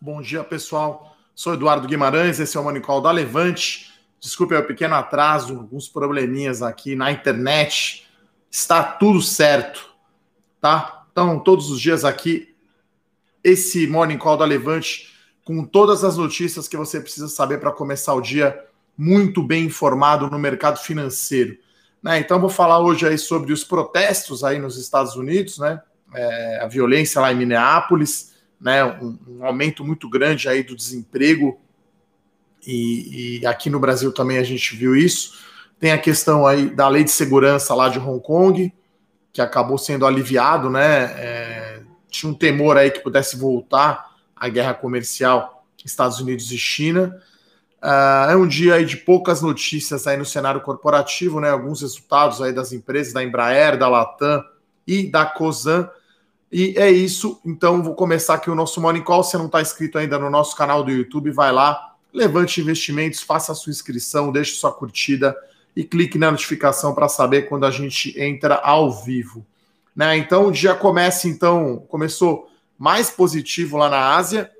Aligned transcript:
Bom 0.00 0.22
dia, 0.22 0.44
pessoal. 0.44 1.16
Sou 1.34 1.54
Eduardo 1.54 1.88
Guimarães, 1.88 2.38
esse 2.38 2.56
é 2.56 2.60
o 2.60 2.62
Monicol 2.62 3.00
da 3.00 3.10
Levante. 3.10 3.92
Desculpe 4.20 4.54
o 4.54 4.64
pequeno 4.64 4.94
atraso, 4.94 5.56
alguns 5.56 5.88
probleminhas 5.88 6.62
aqui 6.62 6.94
na 6.94 7.10
internet. 7.10 8.06
Está 8.48 8.80
tudo 8.80 9.20
certo, 9.20 9.92
tá? 10.60 11.04
Então, 11.10 11.40
todos 11.40 11.68
os 11.68 11.80
dias 11.80 12.04
aqui, 12.04 12.54
esse 13.42 13.88
Morning 13.88 14.18
Call 14.18 14.36
da 14.36 14.44
Levante, 14.44 15.12
com 15.44 15.64
todas 15.64 16.04
as 16.04 16.16
notícias 16.16 16.68
que 16.68 16.76
você 16.76 17.00
precisa 17.00 17.26
saber 17.26 17.58
para 17.58 17.72
começar 17.72 18.14
o 18.14 18.20
dia 18.20 18.66
muito 18.96 19.42
bem 19.42 19.64
informado 19.64 20.30
no 20.30 20.38
mercado 20.38 20.78
financeiro. 20.78 21.58
Né? 22.00 22.20
Então, 22.20 22.38
vou 22.38 22.50
falar 22.50 22.78
hoje 22.78 23.04
aí 23.04 23.18
sobre 23.18 23.52
os 23.52 23.64
protestos 23.64 24.44
aí 24.44 24.60
nos 24.60 24.78
Estados 24.78 25.16
Unidos, 25.16 25.58
né? 25.58 25.82
É, 26.14 26.60
a 26.62 26.68
violência 26.68 27.20
lá 27.20 27.32
em 27.32 27.36
Minneapolis, 27.36 28.37
né? 28.60 28.84
Um, 28.84 29.18
um, 29.28 29.44
aumento 29.44 29.84
muito 29.84 30.08
grande 30.08 30.48
aí 30.48 30.62
do 30.62 30.74
desemprego 30.74 31.60
e, 32.66 33.40
e, 33.40 33.46
aqui 33.46 33.70
no 33.70 33.78
Brasil 33.78 34.12
também 34.12 34.38
a 34.38 34.42
gente 34.42 34.76
viu 34.76 34.96
isso. 34.96 35.38
Tem 35.78 35.92
a 35.92 35.98
questão 35.98 36.46
aí 36.46 36.68
da 36.68 36.88
lei 36.88 37.04
de 37.04 37.10
segurança 37.10 37.74
lá 37.74 37.88
de 37.88 37.98
Hong 37.98 38.20
Kong, 38.20 38.72
que 39.32 39.40
acabou 39.40 39.78
sendo 39.78 40.04
aliviado, 40.04 40.68
né? 40.68 41.04
É, 41.16 41.82
tinha 42.10 42.30
um 42.30 42.34
temor 42.34 42.76
aí 42.76 42.90
que 42.90 43.00
pudesse 43.00 43.36
voltar 43.36 44.16
a 44.34 44.48
guerra 44.48 44.74
comercial 44.74 45.58
Estados 45.84 46.20
Unidos 46.20 46.50
e 46.52 46.58
China. 46.58 47.16
Uh, 47.82 48.30
é 48.30 48.36
um 48.36 48.46
dia 48.46 48.74
aí 48.74 48.84
de 48.84 48.96
poucas 48.96 49.40
notícias 49.40 50.06
aí 50.06 50.16
no 50.16 50.24
cenário 50.24 50.60
corporativo, 50.60 51.40
né? 51.40 51.50
Alguns 51.50 51.80
resultados 51.80 52.42
aí 52.42 52.52
das 52.52 52.72
empresas 52.72 53.12
da 53.12 53.22
Embraer, 53.22 53.78
da 53.78 53.88
Latam 53.88 54.44
e 54.86 55.08
da 55.08 55.24
Cosan. 55.24 55.88
E 56.50 56.74
é 56.76 56.90
isso. 56.90 57.40
Então, 57.44 57.82
vou 57.82 57.94
começar 57.94 58.34
aqui 58.34 58.50
o 58.50 58.54
nosso 58.54 58.80
Morning 58.80 59.02
Call. 59.02 59.22
Se 59.22 59.36
não 59.36 59.46
está 59.46 59.60
inscrito 59.60 59.98
ainda 59.98 60.18
no 60.18 60.30
nosso 60.30 60.56
canal 60.56 60.82
do 60.82 60.90
YouTube, 60.90 61.30
vai 61.30 61.52
lá, 61.52 61.94
levante 62.12 62.60
investimentos, 62.60 63.20
faça 63.20 63.52
a 63.52 63.54
sua 63.54 63.70
inscrição, 63.70 64.32
deixe 64.32 64.54
sua 64.54 64.72
curtida 64.72 65.36
e 65.76 65.84
clique 65.84 66.18
na 66.18 66.30
notificação 66.30 66.94
para 66.94 67.08
saber 67.08 67.48
quando 67.48 67.66
a 67.66 67.70
gente 67.70 68.18
entra 68.20 68.54
ao 68.56 68.90
vivo. 68.90 69.44
Né? 69.94 70.16
Então, 70.16 70.46
o 70.46 70.52
dia 70.52 70.74
começa, 70.74 71.28
então, 71.28 71.84
começou 71.88 72.50
mais 72.78 73.10
positivo 73.10 73.76
lá 73.76 73.88
na 73.88 74.16
Ásia 74.16 74.50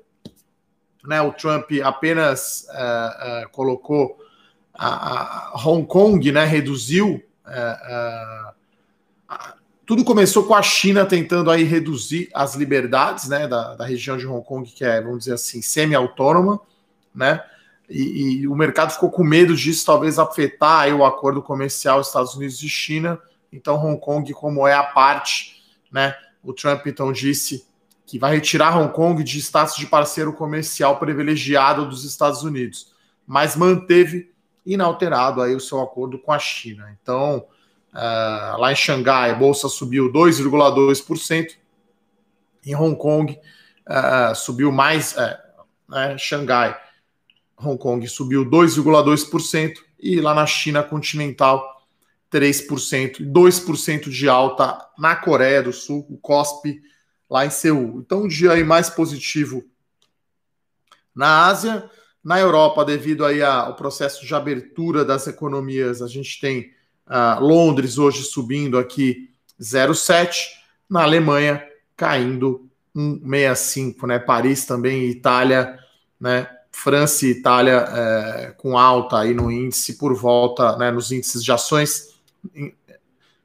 né, 1.05 1.21
o 1.21 1.31
Trump 1.31 1.71
apenas 1.83 2.67
uh, 2.69 3.45
uh, 3.45 3.49
colocou 3.51 4.17
a, 4.73 5.53
a, 5.53 5.65
Hong 5.65 5.85
Kong, 5.87 6.31
né, 6.31 6.45
reduziu. 6.45 7.23
Uh, 7.45 8.58
tudo 9.89 10.05
começou 10.05 10.43
com 10.43 10.53
a 10.53 10.61
China 10.61 11.03
tentando 11.03 11.49
aí 11.49 11.63
reduzir 11.63 12.29
as 12.31 12.53
liberdades, 12.53 13.27
né, 13.27 13.47
da, 13.47 13.73
da 13.73 13.83
região 13.83 14.17
de 14.17 14.27
Hong 14.27 14.45
Kong 14.45 14.69
que 14.69 14.85
é, 14.85 15.01
vamos 15.01 15.21
dizer 15.21 15.33
assim, 15.33 15.63
semi-autônoma, 15.63 16.61
né, 17.11 17.43
e, 17.89 18.41
e, 18.41 18.47
o 18.47 18.53
mercado 18.53 18.91
ficou 18.91 19.09
com 19.09 19.23
medo 19.23 19.55
disso 19.55 19.83
talvez 19.83 20.19
afetar 20.19 20.81
aí 20.81 20.93
o 20.93 21.03
acordo 21.03 21.41
comercial 21.41 22.01
Estados 22.01 22.35
Unidos 22.35 22.61
e 22.61 22.69
China. 22.69 23.19
Então 23.51 23.83
Hong 23.83 23.99
Kong, 23.99 24.31
como 24.31 24.67
é 24.67 24.75
a 24.75 24.83
parte, 24.83 25.55
né, 25.91 26.13
o 26.43 26.53
Trump 26.53 26.85
então 26.85 27.11
disse 27.11 27.65
que 28.05 28.19
vai 28.19 28.35
retirar 28.35 28.77
Hong 28.77 28.93
Kong 28.93 29.23
de 29.23 29.39
status 29.39 29.75
de 29.75 29.87
parceiro 29.87 30.33
comercial 30.33 30.99
privilegiado 30.99 31.89
dos 31.89 32.05
Estados 32.05 32.43
Unidos, 32.43 32.93
mas 33.25 33.55
manteve 33.55 34.31
inalterado 34.63 35.41
aí 35.41 35.55
o 35.55 35.59
seu 35.59 35.81
acordo 35.81 36.19
com 36.19 36.31
a 36.31 36.37
China. 36.37 36.95
Então, 37.01 37.47
uh, 37.93 38.59
lá 38.59 38.71
em 38.71 38.75
Xangai, 38.75 39.31
a 39.31 39.35
bolsa 39.35 39.67
subiu 39.67 40.11
2,2%, 40.11 41.55
em 42.65 42.75
Hong 42.75 42.97
Kong 42.97 43.37
uh, 43.87 44.35
subiu 44.35 44.71
mais, 44.71 45.13
uh, 45.13 45.37
né, 45.87 46.17
Xangai, 46.17 46.77
Hong 47.57 47.77
Kong 47.77 48.07
subiu 48.07 48.45
2,2% 48.45 49.73
e 49.99 50.21
lá 50.21 50.33
na 50.33 50.45
China 50.45 50.83
continental 50.83 51.79
3%, 52.31 53.19
2% 53.19 54.09
de 54.09 54.29
alta 54.29 54.77
na 54.97 55.15
Coreia 55.15 55.63
do 55.63 55.73
Sul, 55.73 56.05
o 56.09 56.17
COSP 56.17 56.81
lá 57.29 57.45
em 57.45 57.49
Seul. 57.49 57.99
Então, 57.99 58.23
um 58.23 58.27
dia 58.27 58.53
aí 58.53 58.63
mais 58.63 58.89
positivo 58.89 59.63
na 61.13 61.47
Ásia. 61.47 61.89
Na 62.23 62.37
Europa, 62.39 62.83
devido 62.83 63.25
aí 63.25 63.41
ao 63.41 63.75
processo 63.75 64.25
de 64.25 64.35
abertura 64.35 65.05
das 65.05 65.25
economias, 65.25 66.01
a 66.01 66.07
gente 66.07 66.39
tem 66.39 66.73
uh, 67.09 67.43
Londres 67.43 67.97
hoje 67.97 68.23
subindo 68.23 68.77
aqui 68.77 69.29
0,7, 69.59 70.35
na 70.89 71.03
Alemanha 71.03 71.63
caindo 71.95 72.69
1,65, 72.95 74.07
né? 74.07 74.19
Paris 74.19 74.65
também, 74.65 75.05
Itália, 75.09 75.77
né? 76.19 76.47
França 76.71 77.25
e 77.25 77.31
Itália 77.31 77.85
é, 77.89 78.53
com 78.57 78.77
alta 78.77 79.19
aí 79.19 79.33
no 79.33 79.51
índice 79.51 79.97
por 79.97 80.15
volta, 80.15 80.77
né, 80.77 80.89
nos 80.91 81.11
índices 81.11 81.43
de 81.43 81.51
ações. 81.51 82.15
Em, 82.55 82.73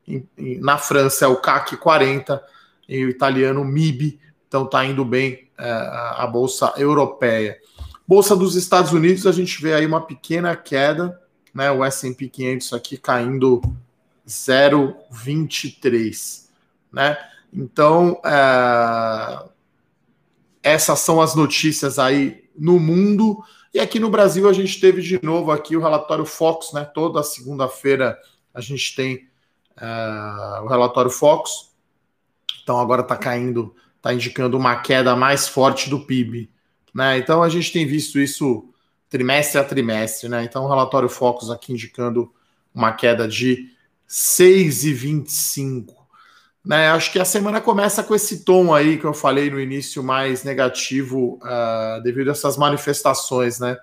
em, 0.07 0.61
na 0.61 0.79
França 0.79 1.25
é 1.25 1.29
o 1.29 1.37
CAC 1.37 1.77
40, 1.77 2.41
e 2.89 3.05
o 3.05 3.09
italiano 3.09 3.65
MIB, 3.65 4.21
então 4.47 4.65
está 4.65 4.85
indo 4.85 5.05
bem 5.05 5.49
é, 5.59 5.71
a 6.17 6.27
bolsa 6.27 6.73
europeia. 6.77 7.59
Bolsa 8.07 8.37
dos 8.37 8.55
Estados 8.55 8.93
Unidos, 8.93 9.27
a 9.27 9.33
gente 9.33 9.61
vê 9.61 9.75
aí 9.75 9.87
uma 9.87 10.01
pequena 10.01 10.55
queda, 10.55 11.19
né? 11.55 11.71
O 11.71 11.85
S&P 11.85 12.29
500 12.29 12.73
aqui 12.73 12.97
caindo 12.97 13.63
0,23, 14.27 16.49
né? 16.93 17.19
Então, 17.53 18.21
é, 18.25 19.45
essas 20.63 21.01
são 21.01 21.21
as 21.21 21.35
notícias 21.35 21.99
aí 21.99 22.45
no 22.59 22.81
mundo. 22.81 23.45
E 23.73 23.79
aqui 23.79 24.01
no 24.01 24.11
Brasil 24.11 24.49
a 24.49 24.53
gente 24.53 24.81
teve 24.81 25.03
de 25.03 25.23
novo 25.23 25.53
aqui 25.53 25.77
o 25.77 25.81
relatório 25.81 26.25
Fox, 26.25 26.73
né? 26.73 26.85
Toda 26.85 27.23
segunda-feira 27.23 28.19
a 28.53 28.61
gente 28.61 28.97
tem 28.97 29.29
é, 29.77 30.61
o 30.63 30.67
relatório 30.67 31.11
Fox. 31.11 31.71
Então 32.63 32.81
agora 32.81 33.03
está 33.03 33.17
caindo, 33.17 33.75
está 33.97 34.13
indicando 34.13 34.57
uma 34.57 34.77
queda 34.77 35.15
mais 35.15 35.47
forte 35.47 35.91
do 35.91 36.01
PIB. 36.01 36.51
Né? 36.95 37.19
Então 37.19 37.43
a 37.43 37.49
gente 37.49 37.73
tem 37.73 37.87
visto 37.87 38.19
isso 38.19 38.73
trimestre 39.09 39.59
a 39.59 39.65
trimestre. 39.65 40.29
Né? 40.29 40.45
Então 40.45 40.65
o 40.65 40.69
relatório 40.69 41.09
Focus 41.09 41.51
aqui 41.51 41.73
indicando 41.73 42.33
uma 42.75 42.93
queda 42.93 43.29
de 43.29 43.71
6,25. 44.09 45.95
Né, 46.65 46.89
acho 46.89 47.13
que 47.13 47.19
a 47.19 47.27
semana 47.27 47.61
começa 47.61 48.03
com 48.03 48.15
esse 48.15 48.43
tom 48.43 48.73
aí 48.75 48.97
que 48.97 49.05
eu 49.05 49.13
falei 49.13 49.51
no 49.51 49.61
início 49.61 50.03
mais 50.03 50.45
negativo 50.45 51.39
uh, 51.43 52.03
devido 52.03 52.29
a 52.29 52.33
essas 52.33 52.57
manifestações, 52.57 53.61
né? 53.61 53.77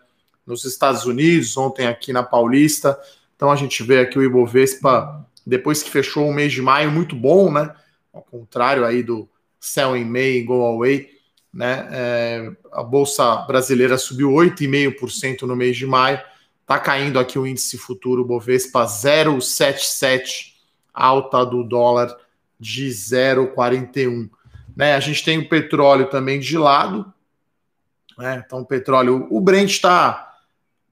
Nos 0.47 0.65
Estados 0.65 1.05
Unidos, 1.05 1.55
ontem 1.55 1.85
aqui 1.85 2.11
na 2.11 2.23
Paulista. 2.23 2.99
Então 3.35 3.51
a 3.51 3.55
gente 3.55 3.83
vê 3.83 3.99
aqui 3.99 4.17
o 4.17 4.23
Ibovespa, 4.23 5.23
depois 5.45 5.83
que 5.83 5.91
fechou 5.91 6.27
o 6.27 6.33
mês 6.33 6.51
de 6.51 6.59
maio, 6.59 6.89
muito 6.89 7.15
bom, 7.15 7.51
né? 7.51 7.71
ao 8.13 8.21
contrário 8.21 8.85
aí 8.85 9.03
do 9.03 9.29
Sell 9.59 9.95
in 9.95 10.05
May 10.05 10.43
Go 10.43 10.65
Away, 10.65 11.09
né? 11.53 11.87
É, 11.91 12.51
a 12.71 12.83
bolsa 12.83 13.35
brasileira 13.37 13.97
subiu 13.97 14.29
8,5% 14.29 15.41
no 15.41 15.55
mês 15.55 15.75
de 15.75 15.85
maio. 15.85 16.21
Está 16.61 16.79
caindo 16.79 17.19
aqui 17.19 17.37
o 17.37 17.45
índice 17.45 17.77
futuro 17.77 18.23
Bovespa 18.23 18.85
0,77, 18.85 20.53
alta 20.93 21.45
do 21.45 21.63
dólar 21.63 22.15
de 22.59 22.87
0,41. 22.87 24.29
Né? 24.75 24.95
A 24.95 24.99
gente 24.99 25.23
tem 25.23 25.39
o 25.39 25.49
petróleo 25.49 26.09
também 26.09 26.39
de 26.39 26.57
lado. 26.57 27.11
Né? 28.17 28.43
Então, 28.45 28.59
o 28.59 28.65
petróleo, 28.65 29.27
o 29.29 29.41
Brent 29.41 29.71
está 29.71 30.31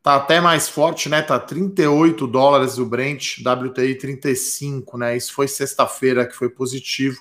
tá 0.02 0.16
até 0.16 0.42
mais 0.42 0.68
forte, 0.68 1.08
né? 1.10 1.22
Tá 1.22 1.40
38 1.40 2.26
dólares 2.26 2.78
o 2.78 2.86
Brent, 2.86 3.38
WTI 3.40 3.96
35, 3.96 4.98
né? 4.98 5.16
Isso 5.16 5.34
foi 5.34 5.48
sexta-feira 5.48 6.26
que 6.26 6.36
foi 6.36 6.50
positivo. 6.50 7.20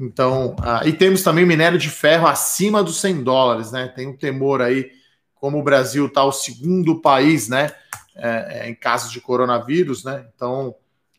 Então, 0.00 0.56
ah, 0.62 0.80
e 0.86 0.94
temos 0.94 1.22
também 1.22 1.44
minério 1.44 1.78
de 1.78 1.90
ferro 1.90 2.26
acima 2.26 2.82
dos 2.82 2.98
100 3.02 3.22
dólares, 3.22 3.70
né? 3.70 3.86
Tem 3.88 4.08
um 4.08 4.16
temor 4.16 4.62
aí, 4.62 4.90
como 5.34 5.58
o 5.58 5.62
Brasil 5.62 6.06
está 6.06 6.24
o 6.24 6.32
segundo 6.32 7.02
país, 7.02 7.50
né? 7.50 7.70
É, 8.16 8.68
em 8.70 8.74
caso 8.74 9.12
de 9.12 9.20
coronavírus, 9.20 10.02
né? 10.02 10.26
Então, 10.34 10.74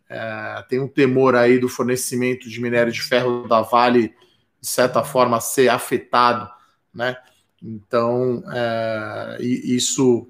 é, 0.09 0.65
tem 0.67 0.79
um 0.79 0.87
temor 0.87 1.35
aí 1.35 1.59
do 1.59 1.69
fornecimento 1.69 2.49
de 2.49 2.59
minério 2.59 2.91
de 2.91 3.03
ferro 3.03 3.47
da 3.47 3.61
Vale, 3.61 4.15
de 4.59 4.67
certa 4.67 5.03
forma, 5.03 5.39
ser 5.39 5.69
afetado, 5.69 6.49
né? 6.91 7.15
Então, 7.61 8.43
é, 8.51 9.37
isso 9.39 10.27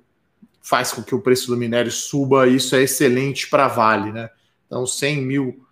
faz 0.61 0.91
com 0.91 1.01
que 1.01 1.15
o 1.15 1.21
preço 1.21 1.47
do 1.47 1.55
minério 1.55 1.89
suba, 1.89 2.47
e 2.47 2.57
isso 2.57 2.75
é 2.75 2.81
excelente 2.81 3.49
para 3.49 3.65
a 3.65 3.69
Vale, 3.69 4.11
né? 4.11 4.29
Então, 4.67 4.85
100 4.85 5.21
mil, 5.21 5.65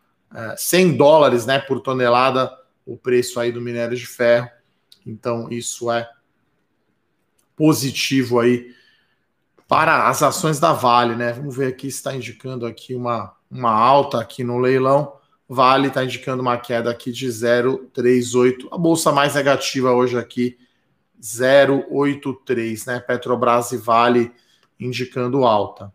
100 0.55 0.95
dólares 0.95 1.45
né, 1.45 1.59
por 1.59 1.81
tonelada 1.81 2.58
o 2.93 2.97
preço 2.97 3.39
aí 3.39 3.51
do 3.51 3.61
minério 3.61 3.95
de 3.95 4.05
ferro. 4.05 4.49
Então, 5.05 5.47
isso 5.51 5.91
é 5.91 6.09
positivo 7.55 8.39
aí 8.39 8.73
para 9.67 10.07
as 10.07 10.23
ações 10.23 10.59
da 10.59 10.73
Vale, 10.73 11.15
né? 11.15 11.31
Vamos 11.33 11.55
ver 11.55 11.67
aqui 11.67 11.91
se 11.91 11.97
está 11.97 12.15
indicando 12.15 12.65
aqui 12.65 12.95
uma, 12.95 13.35
uma 13.49 13.71
alta 13.71 14.19
aqui 14.19 14.43
no 14.43 14.57
leilão. 14.57 15.13
Vale 15.47 15.87
está 15.87 16.03
indicando 16.03 16.41
uma 16.41 16.57
queda 16.57 16.89
aqui 16.89 17.11
de 17.11 17.27
0,38. 17.27 18.67
A 18.71 18.77
bolsa 18.77 19.11
mais 19.11 19.35
negativa 19.35 19.91
hoje 19.91 20.17
aqui 20.17 20.57
0,83, 21.21 22.87
né? 22.87 22.99
Petrobras 22.99 23.71
e 23.71 23.77
Vale 23.77 24.31
indicando 24.79 25.45
alta. 25.45 25.93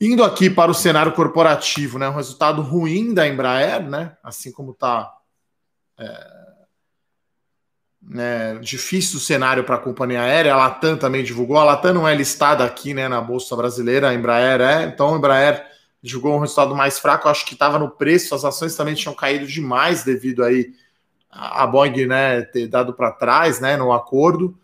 Indo 0.00 0.24
aqui 0.24 0.50
para 0.50 0.70
o 0.70 0.74
cenário 0.74 1.12
corporativo, 1.12 1.98
né? 1.98 2.08
Um 2.08 2.14
resultado 2.14 2.62
ruim 2.62 3.14
da 3.14 3.28
Embraer, 3.28 3.88
né? 3.88 4.16
Assim 4.22 4.50
como 4.50 4.72
está 4.72 5.15
é, 5.98 6.36
né, 8.02 8.58
difícil 8.60 9.18
cenário 9.18 9.64
para 9.64 9.76
a 9.76 9.80
companhia 9.80 10.22
aérea. 10.22 10.54
A 10.54 10.56
Latam 10.56 10.96
também 10.96 11.24
divulgou. 11.24 11.58
A 11.58 11.64
Latam 11.64 11.94
não 11.94 12.08
é 12.08 12.14
listada 12.14 12.64
aqui 12.64 12.94
né, 12.94 13.08
na 13.08 13.20
Bolsa 13.20 13.56
Brasileira, 13.56 14.10
a 14.10 14.14
Embraer 14.14 14.60
é. 14.60 14.84
Então 14.84 15.14
a 15.14 15.18
Embraer 15.18 15.66
divulgou 16.02 16.36
um 16.36 16.40
resultado 16.40 16.74
mais 16.74 16.98
fraco. 16.98 17.26
Eu 17.26 17.32
acho 17.32 17.44
que 17.44 17.54
estava 17.54 17.78
no 17.78 17.90
preço, 17.90 18.34
as 18.34 18.44
ações 18.44 18.76
também 18.76 18.94
tinham 18.94 19.14
caído 19.14 19.46
demais 19.46 20.04
devido 20.04 20.44
aí 20.44 20.72
a 21.30 21.66
Boeing 21.66 22.06
né, 22.06 22.42
ter 22.42 22.66
dado 22.66 22.94
para 22.94 23.12
trás 23.12 23.60
né, 23.60 23.76
no 23.76 23.92
acordo. 23.92 24.58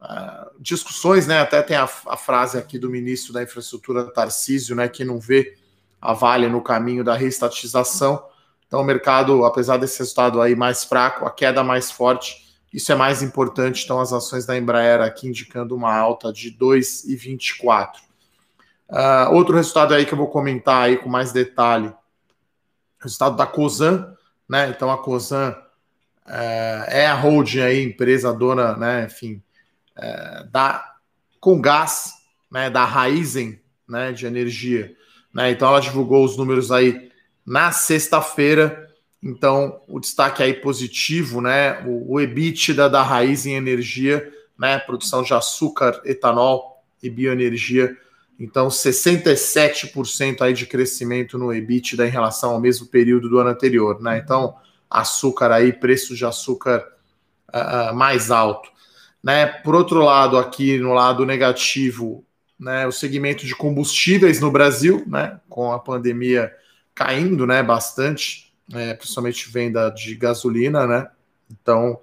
Uh, 0.00 0.50
discussões, 0.60 1.26
né? 1.26 1.40
Até 1.40 1.62
tem 1.62 1.76
a, 1.76 1.84
a, 1.84 2.16
frase 2.16 2.58
aqui 2.58 2.78
do 2.78 2.90
ministro 2.90 3.32
da 3.32 3.42
Infraestrutura 3.42 4.04
Tarcísio, 4.04 4.76
né, 4.76 4.88
que 4.88 5.04
não 5.04 5.18
vê 5.18 5.56
a 6.00 6.12
Vale 6.12 6.48
no 6.48 6.62
caminho 6.62 7.02
da 7.02 7.14
reestatização. 7.16 8.22
Então, 8.66 8.80
o 8.80 8.84
mercado, 8.84 9.44
apesar 9.44 9.76
desse 9.76 9.98
resultado 9.98 10.40
aí 10.40 10.56
mais 10.56 10.84
fraco, 10.84 11.24
a 11.24 11.30
queda 11.30 11.62
mais 11.62 11.90
forte, 11.90 12.46
isso 12.72 12.90
é 12.90 12.94
mais 12.94 13.22
importante. 13.22 13.84
Então, 13.84 14.00
as 14.00 14.12
ações 14.12 14.44
da 14.44 14.58
Embraer 14.58 15.00
aqui 15.00 15.28
indicando 15.28 15.74
uma 15.74 15.94
alta 15.94 16.32
de 16.32 16.50
2,24. 16.50 17.96
Uh, 17.96 18.02
ah, 18.88 19.28
outro 19.32 19.56
resultado 19.56 19.94
aí 19.94 20.04
que 20.04 20.12
eu 20.12 20.18
vou 20.18 20.28
comentar 20.28 20.84
aí 20.84 20.96
com 20.96 21.08
mais 21.08 21.32
detalhe, 21.32 21.92
resultado 23.00 23.36
da 23.36 23.46
Cosan, 23.46 24.14
né? 24.48 24.68
Então, 24.68 24.90
a 24.90 24.98
Cosan 24.98 25.50
uh, 26.26 26.84
é 26.88 27.06
a 27.06 27.14
holding 27.14 27.60
aí, 27.60 27.84
empresa 27.84 28.32
dona, 28.32 28.76
né? 28.76 29.04
Enfim, 29.06 29.42
uh, 29.96 30.48
da 30.50 30.94
com 31.40 31.60
gás, 31.60 32.12
né? 32.50 32.68
Da 32.68 32.84
Raizen, 32.84 33.60
né? 33.88 34.12
De 34.12 34.26
energia, 34.26 34.94
né? 35.32 35.50
Então, 35.50 35.68
ela 35.68 35.80
divulgou 35.80 36.24
os 36.24 36.36
números 36.36 36.70
aí 36.70 37.10
na 37.46 37.70
sexta-feira 37.70 38.86
então, 39.22 39.80
o 39.88 39.98
destaque 39.98 40.42
aí 40.42 40.54
positivo, 40.54 41.40
né? 41.40 41.84
O, 41.84 42.14
o 42.14 42.20
EBITDA 42.20 42.88
da 42.88 43.02
raiz 43.02 43.44
em 43.44 43.54
energia, 43.54 44.32
né? 44.56 44.78
Produção 44.78 45.22
de 45.22 45.34
açúcar, 45.34 46.00
etanol 46.04 46.84
e 47.02 47.10
bioenergia. 47.10 47.96
Então, 48.38 48.68
67% 48.68 50.42
aí 50.42 50.52
de 50.52 50.66
crescimento 50.66 51.38
no 51.38 51.52
EBITDA 51.52 52.06
em 52.06 52.10
relação 52.10 52.50
ao 52.50 52.60
mesmo 52.60 52.86
período 52.86 53.28
do 53.28 53.38
ano 53.38 53.50
anterior, 53.50 54.00
né? 54.00 54.18
Então, 54.18 54.54
açúcar 54.88 55.50
aí, 55.50 55.72
preço 55.72 56.14
de 56.14 56.24
açúcar 56.24 56.86
uh, 57.48 57.94
mais 57.94 58.30
alto. 58.30 58.70
Né? 59.22 59.46
Por 59.46 59.74
outro 59.74 60.04
lado, 60.04 60.38
aqui 60.38 60.78
no 60.78 60.92
lado 60.92 61.26
negativo, 61.26 62.24
né, 62.60 62.86
o 62.86 62.92
segmento 62.92 63.44
de 63.44 63.56
combustíveis 63.56 64.40
no 64.40 64.52
Brasil, 64.52 65.02
né, 65.06 65.40
com 65.48 65.72
a 65.72 65.80
pandemia 65.80 66.52
caindo 66.96 67.46
né, 67.46 67.62
bastante, 67.62 68.50
é, 68.72 68.94
principalmente 68.94 69.48
venda 69.50 69.90
de 69.90 70.16
gasolina, 70.16 70.86
né? 70.86 71.08
Então 71.48 72.00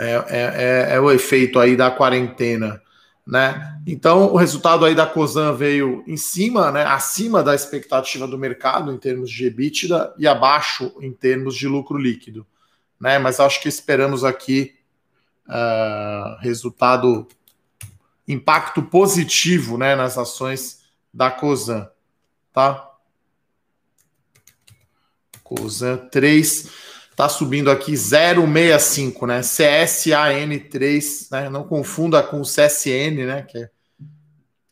é, 0.00 0.10
é, 0.10 0.90
é, 0.90 0.94
é, 0.94 1.00
o 1.00 1.10
efeito 1.10 1.60
aí 1.60 1.76
da 1.76 1.90
quarentena, 1.90 2.82
né? 3.26 3.78
Então 3.86 4.32
o 4.32 4.36
resultado 4.36 4.86
aí 4.86 4.94
da 4.94 5.06
Cosan 5.06 5.52
veio 5.52 6.02
em 6.06 6.16
cima, 6.16 6.72
né? 6.72 6.84
Acima 6.84 7.42
da 7.42 7.54
expectativa 7.54 8.26
do 8.26 8.38
mercado 8.38 8.90
em 8.90 8.96
termos 8.96 9.30
de 9.30 9.46
EBITDA 9.46 10.14
e 10.18 10.26
abaixo 10.26 10.92
em 11.00 11.12
termos 11.12 11.54
de 11.54 11.68
lucro 11.68 11.98
líquido, 11.98 12.46
né? 12.98 13.18
Mas 13.18 13.38
acho 13.38 13.60
que 13.60 13.68
esperamos 13.68 14.24
aqui 14.24 14.74
uh, 15.46 16.40
resultado 16.40 17.28
impacto 18.26 18.82
positivo, 18.82 19.76
né? 19.76 19.94
Nas 19.94 20.16
ações 20.16 20.86
da 21.12 21.30
Cosan, 21.30 21.86
tá? 22.50 22.95
Cosan 25.48 25.96
3 26.10 26.68
está 27.10 27.28
subindo 27.28 27.70
aqui 27.70 27.96
065, 27.96 29.26
né? 29.26 29.40
CSAN3, 29.40 31.28
né? 31.30 31.48
Não 31.48 31.64
confunda 31.64 32.22
com 32.22 32.42
CSN, 32.42 33.26
né? 33.26 33.42
Que 33.42 33.58
é 33.58 33.70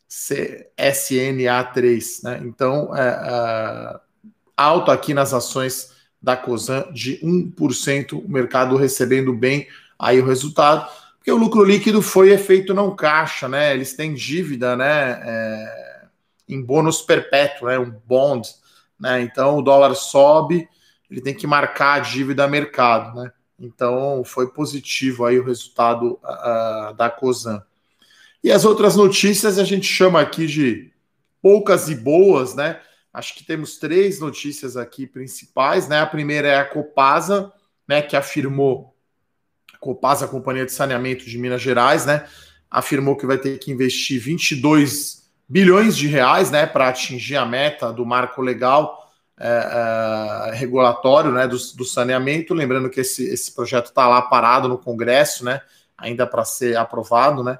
CSNA3, 0.09 2.23
né? 2.23 2.41
Então, 2.43 2.95
é, 2.95 3.01
é, 3.01 3.99
alto 4.55 4.91
aqui 4.91 5.13
nas 5.13 5.33
ações 5.33 5.93
da 6.21 6.35
Cosan 6.35 6.85
de 6.93 7.19
1%, 7.23 8.23
o 8.23 8.29
mercado 8.29 8.75
recebendo 8.75 9.33
bem 9.33 9.67
aí 9.97 10.19
o 10.19 10.25
resultado, 10.25 10.89
porque 11.17 11.31
o 11.31 11.37
lucro 11.37 11.63
líquido 11.63 12.01
foi 12.01 12.31
efeito 12.31 12.73
não 12.73 12.95
caixa, 12.95 13.47
né? 13.47 13.73
Eles 13.73 13.93
têm 13.93 14.13
dívida, 14.13 14.75
né? 14.75 15.21
É, 15.23 16.05
em 16.47 16.61
bônus 16.61 17.01
perpétuo, 17.01 17.67
né? 17.67 17.79
Um 17.79 17.91
bond 18.05 18.47
né? 18.99 19.21
Então 19.21 19.57
o 19.57 19.61
dólar 19.61 19.93
sobe, 19.95 20.67
ele 21.09 21.21
tem 21.21 21.33
que 21.33 21.47
marcar 21.47 21.93
a 21.95 21.99
dívida 21.99 22.45
a 22.45 22.47
mercado, 22.47 23.19
né? 23.19 23.31
Então 23.59 24.23
foi 24.25 24.51
positivo 24.51 25.25
aí 25.25 25.39
o 25.39 25.45
resultado 25.45 26.19
uh, 26.23 26.93
da 26.95 27.09
Cosan. 27.09 27.63
E 28.43 28.51
as 28.51 28.65
outras 28.65 28.95
notícias 28.95 29.57
a 29.57 29.63
gente 29.63 29.87
chama 29.87 30.19
aqui 30.21 30.45
de 30.45 30.91
poucas 31.41 31.89
e 31.89 31.95
boas, 31.95 32.53
né? 32.53 32.79
Acho 33.13 33.33
que 33.33 33.45
temos 33.45 33.77
três 33.77 34.19
notícias 34.19 34.75
aqui 34.75 35.07
principais, 35.07 35.87
né? 35.87 35.99
A 35.99 36.05
primeira 36.05 36.47
é 36.49 36.57
a 36.57 36.65
Copasa, 36.65 37.51
né? 37.87 38.01
Que 38.01 38.15
afirmou, 38.15 38.93
Copasa, 39.79 40.27
Companhia 40.27 40.65
de 40.65 40.73
Saneamento 40.73 41.25
de 41.25 41.37
Minas 41.37 41.61
Gerais, 41.61 42.05
né? 42.05 42.27
Afirmou 42.69 43.15
que 43.15 43.25
vai 43.25 43.37
ter 43.37 43.57
que 43.57 43.71
investir 43.71 44.19
22 44.19 45.24
bilhões 45.47 45.95
de 45.95 46.07
reais 46.07 46.51
né, 46.51 46.65
para 46.65 46.87
atingir 46.87 47.35
a 47.35 47.45
meta 47.45 47.91
do 47.91 48.05
marco 48.05 48.41
legal 48.41 49.11
é, 49.39 50.49
é, 50.49 50.55
regulatório 50.55 51.31
né, 51.31 51.47
do, 51.47 51.57
do, 51.75 51.85
saneamento. 51.85 52.53
Lembrando 52.53 52.89
que 52.89 53.01
esse, 53.01 53.25
esse 53.27 53.53
projeto 53.53 53.87
está 53.87 54.07
lá 54.07 54.21
parado 54.21 54.67
no 54.67 54.77
Congresso, 54.77 55.45
né, 55.45 55.61
ainda 55.97 56.25
para 56.25 56.45
ser 56.45 56.77
aprovado. 56.77 57.43
Né, 57.43 57.59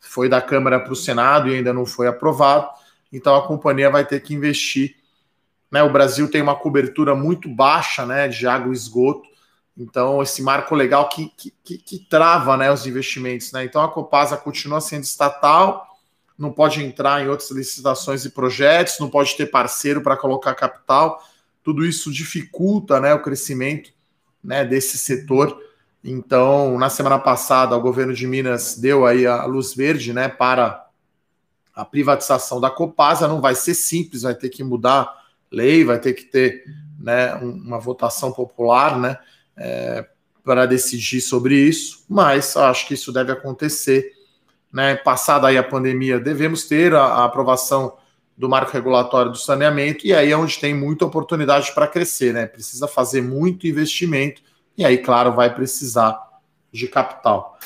foi 0.00 0.28
da 0.28 0.40
Câmara 0.40 0.80
para 0.80 0.92
o 0.92 0.96
Senado 0.96 1.48
e 1.48 1.56
ainda 1.56 1.72
não 1.72 1.84
foi 1.84 2.06
aprovado. 2.06 2.68
Então 3.12 3.34
a 3.34 3.46
companhia 3.46 3.90
vai 3.90 4.04
ter 4.04 4.20
que 4.20 4.34
investir. 4.34 4.96
Né, 5.70 5.82
o 5.82 5.92
Brasil 5.92 6.30
tem 6.30 6.40
uma 6.40 6.54
cobertura 6.54 7.14
muito 7.14 7.48
baixa 7.48 8.06
né, 8.06 8.28
de 8.28 8.46
água 8.46 8.72
e 8.72 8.76
esgoto. 8.76 9.28
Então, 9.78 10.22
esse 10.22 10.42
marco 10.42 10.74
legal 10.74 11.06
que, 11.08 11.30
que, 11.36 11.52
que, 11.62 11.76
que 11.76 11.98
trava 11.98 12.56
né, 12.56 12.72
os 12.72 12.86
investimentos. 12.86 13.52
Né? 13.52 13.64
Então, 13.64 13.82
a 13.82 13.90
Copasa 13.90 14.36
continua 14.36 14.80
sendo 14.80 15.02
estatal, 15.02 15.85
não 16.38 16.52
pode 16.52 16.82
entrar 16.82 17.24
em 17.24 17.28
outras 17.28 17.50
licitações 17.50 18.24
e 18.24 18.30
projetos, 18.30 18.98
não 19.00 19.08
pode 19.08 19.36
ter 19.36 19.46
parceiro 19.46 20.02
para 20.02 20.16
colocar 20.16 20.54
capital. 20.54 21.22
Tudo 21.62 21.84
isso 21.84 22.12
dificulta 22.12 23.00
né, 23.00 23.14
o 23.14 23.22
crescimento 23.22 23.90
né, 24.42 24.64
desse 24.64 24.98
setor. 24.98 25.58
Então, 26.04 26.78
na 26.78 26.88
semana 26.90 27.18
passada, 27.18 27.76
o 27.76 27.80
governo 27.80 28.12
de 28.12 28.26
Minas 28.26 28.76
deu 28.76 29.06
aí 29.06 29.26
a 29.26 29.44
luz 29.44 29.74
verde 29.74 30.12
né, 30.12 30.28
para 30.28 30.86
a 31.74 31.84
privatização 31.84 32.60
da 32.60 32.70
Copasa. 32.70 33.26
Não 33.26 33.40
vai 33.40 33.54
ser 33.54 33.74
simples, 33.74 34.22
vai 34.22 34.34
ter 34.34 34.50
que 34.50 34.62
mudar 34.62 35.12
lei, 35.50 35.84
vai 35.84 35.98
ter 35.98 36.12
que 36.12 36.24
ter 36.24 36.64
né, 36.98 37.34
uma 37.34 37.78
votação 37.78 38.30
popular 38.30 38.98
né, 38.98 39.18
é, 39.56 40.06
para 40.44 40.66
decidir 40.66 41.20
sobre 41.20 41.56
isso, 41.56 42.04
mas 42.08 42.56
acho 42.56 42.86
que 42.86 42.94
isso 42.94 43.12
deve 43.12 43.32
acontecer 43.32 44.15
né, 44.72 44.96
passada 44.96 45.48
aí 45.48 45.56
a 45.56 45.62
pandemia, 45.62 46.20
devemos 46.20 46.64
ter 46.64 46.94
a, 46.94 47.02
a, 47.02 47.24
aprovação 47.24 47.96
do 48.36 48.48
marco 48.48 48.72
regulatório 48.72 49.32
do 49.32 49.38
saneamento, 49.38 50.06
e 50.06 50.12
aí 50.12 50.30
é 50.30 50.36
onde 50.36 50.58
tem 50.58 50.74
muita 50.74 51.06
oportunidade 51.06 51.72
para 51.72 51.86
crescer, 51.86 52.34
né? 52.34 52.46
Precisa 52.46 52.86
fazer 52.86 53.22
muito 53.22 53.66
investimento, 53.66 54.42
e 54.76 54.84
aí, 54.84 54.98
claro, 54.98 55.32
vai 55.32 55.54
precisar 55.54 56.20
de 56.70 56.86
capital. 56.86 57.58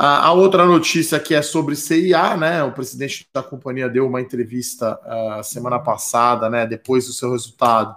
A, 0.00 0.26
a 0.26 0.32
outra 0.32 0.64
notícia 0.64 1.18
que 1.18 1.34
é 1.34 1.42
sobre 1.42 1.74
CIA, 1.74 2.36
né? 2.36 2.62
O 2.62 2.70
presidente 2.70 3.26
da 3.32 3.42
companhia 3.42 3.88
deu 3.88 4.06
uma 4.06 4.20
entrevista 4.20 5.00
uh, 5.04 5.42
semana 5.42 5.78
passada, 5.78 6.48
né? 6.48 6.66
Depois 6.66 7.06
do 7.06 7.12
seu 7.12 7.32
resultado, 7.32 7.96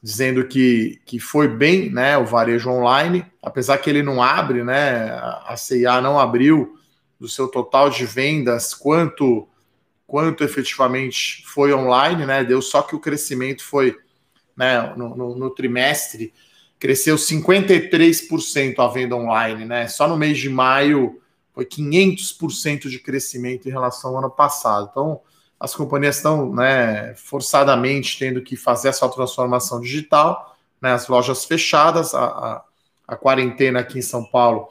dizendo 0.00 0.46
que, 0.46 1.00
que 1.04 1.18
foi 1.18 1.48
bem, 1.48 1.90
né? 1.90 2.16
O 2.18 2.24
varejo 2.26 2.70
online, 2.70 3.26
apesar 3.42 3.78
que 3.78 3.90
ele 3.90 4.02
não 4.02 4.22
abre, 4.22 4.62
né? 4.62 5.10
A 5.46 5.56
CIA 5.56 6.00
não 6.00 6.20
abriu 6.20 6.78
do 7.24 7.28
seu 7.28 7.48
total 7.48 7.88
de 7.88 8.04
vendas, 8.04 8.74
quanto 8.74 9.48
quanto 10.06 10.44
efetivamente 10.44 11.42
foi 11.46 11.72
online, 11.72 12.26
né? 12.26 12.44
Deu 12.44 12.60
só 12.60 12.82
que 12.82 12.94
o 12.94 13.00
crescimento 13.00 13.64
foi, 13.64 13.96
né, 14.54 14.92
no, 14.94 15.16
no, 15.16 15.34
no 15.34 15.50
trimestre, 15.50 16.34
cresceu 16.78 17.16
53% 17.16 18.78
a 18.78 18.86
venda 18.86 19.16
online, 19.16 19.64
né? 19.64 19.88
Só 19.88 20.06
no 20.06 20.18
mês 20.18 20.38
de 20.38 20.50
maio 20.50 21.18
foi 21.54 21.64
500% 21.64 22.90
de 22.90 22.98
crescimento 22.98 23.66
em 23.66 23.72
relação 23.72 24.10
ao 24.10 24.18
ano 24.18 24.30
passado. 24.30 24.88
Então, 24.90 25.22
as 25.58 25.74
companhias 25.74 26.16
estão, 26.16 26.54
né, 26.54 27.14
forçadamente 27.14 28.18
tendo 28.18 28.42
que 28.42 28.54
fazer 28.54 28.88
essa 28.88 29.08
transformação 29.08 29.80
digital, 29.80 30.58
né? 30.82 30.92
As 30.92 31.08
lojas 31.08 31.46
fechadas, 31.46 32.14
a, 32.14 32.24
a, 32.24 32.64
a 33.08 33.16
quarentena 33.16 33.80
aqui 33.80 33.98
em 33.98 34.02
São 34.02 34.22
Paulo 34.22 34.68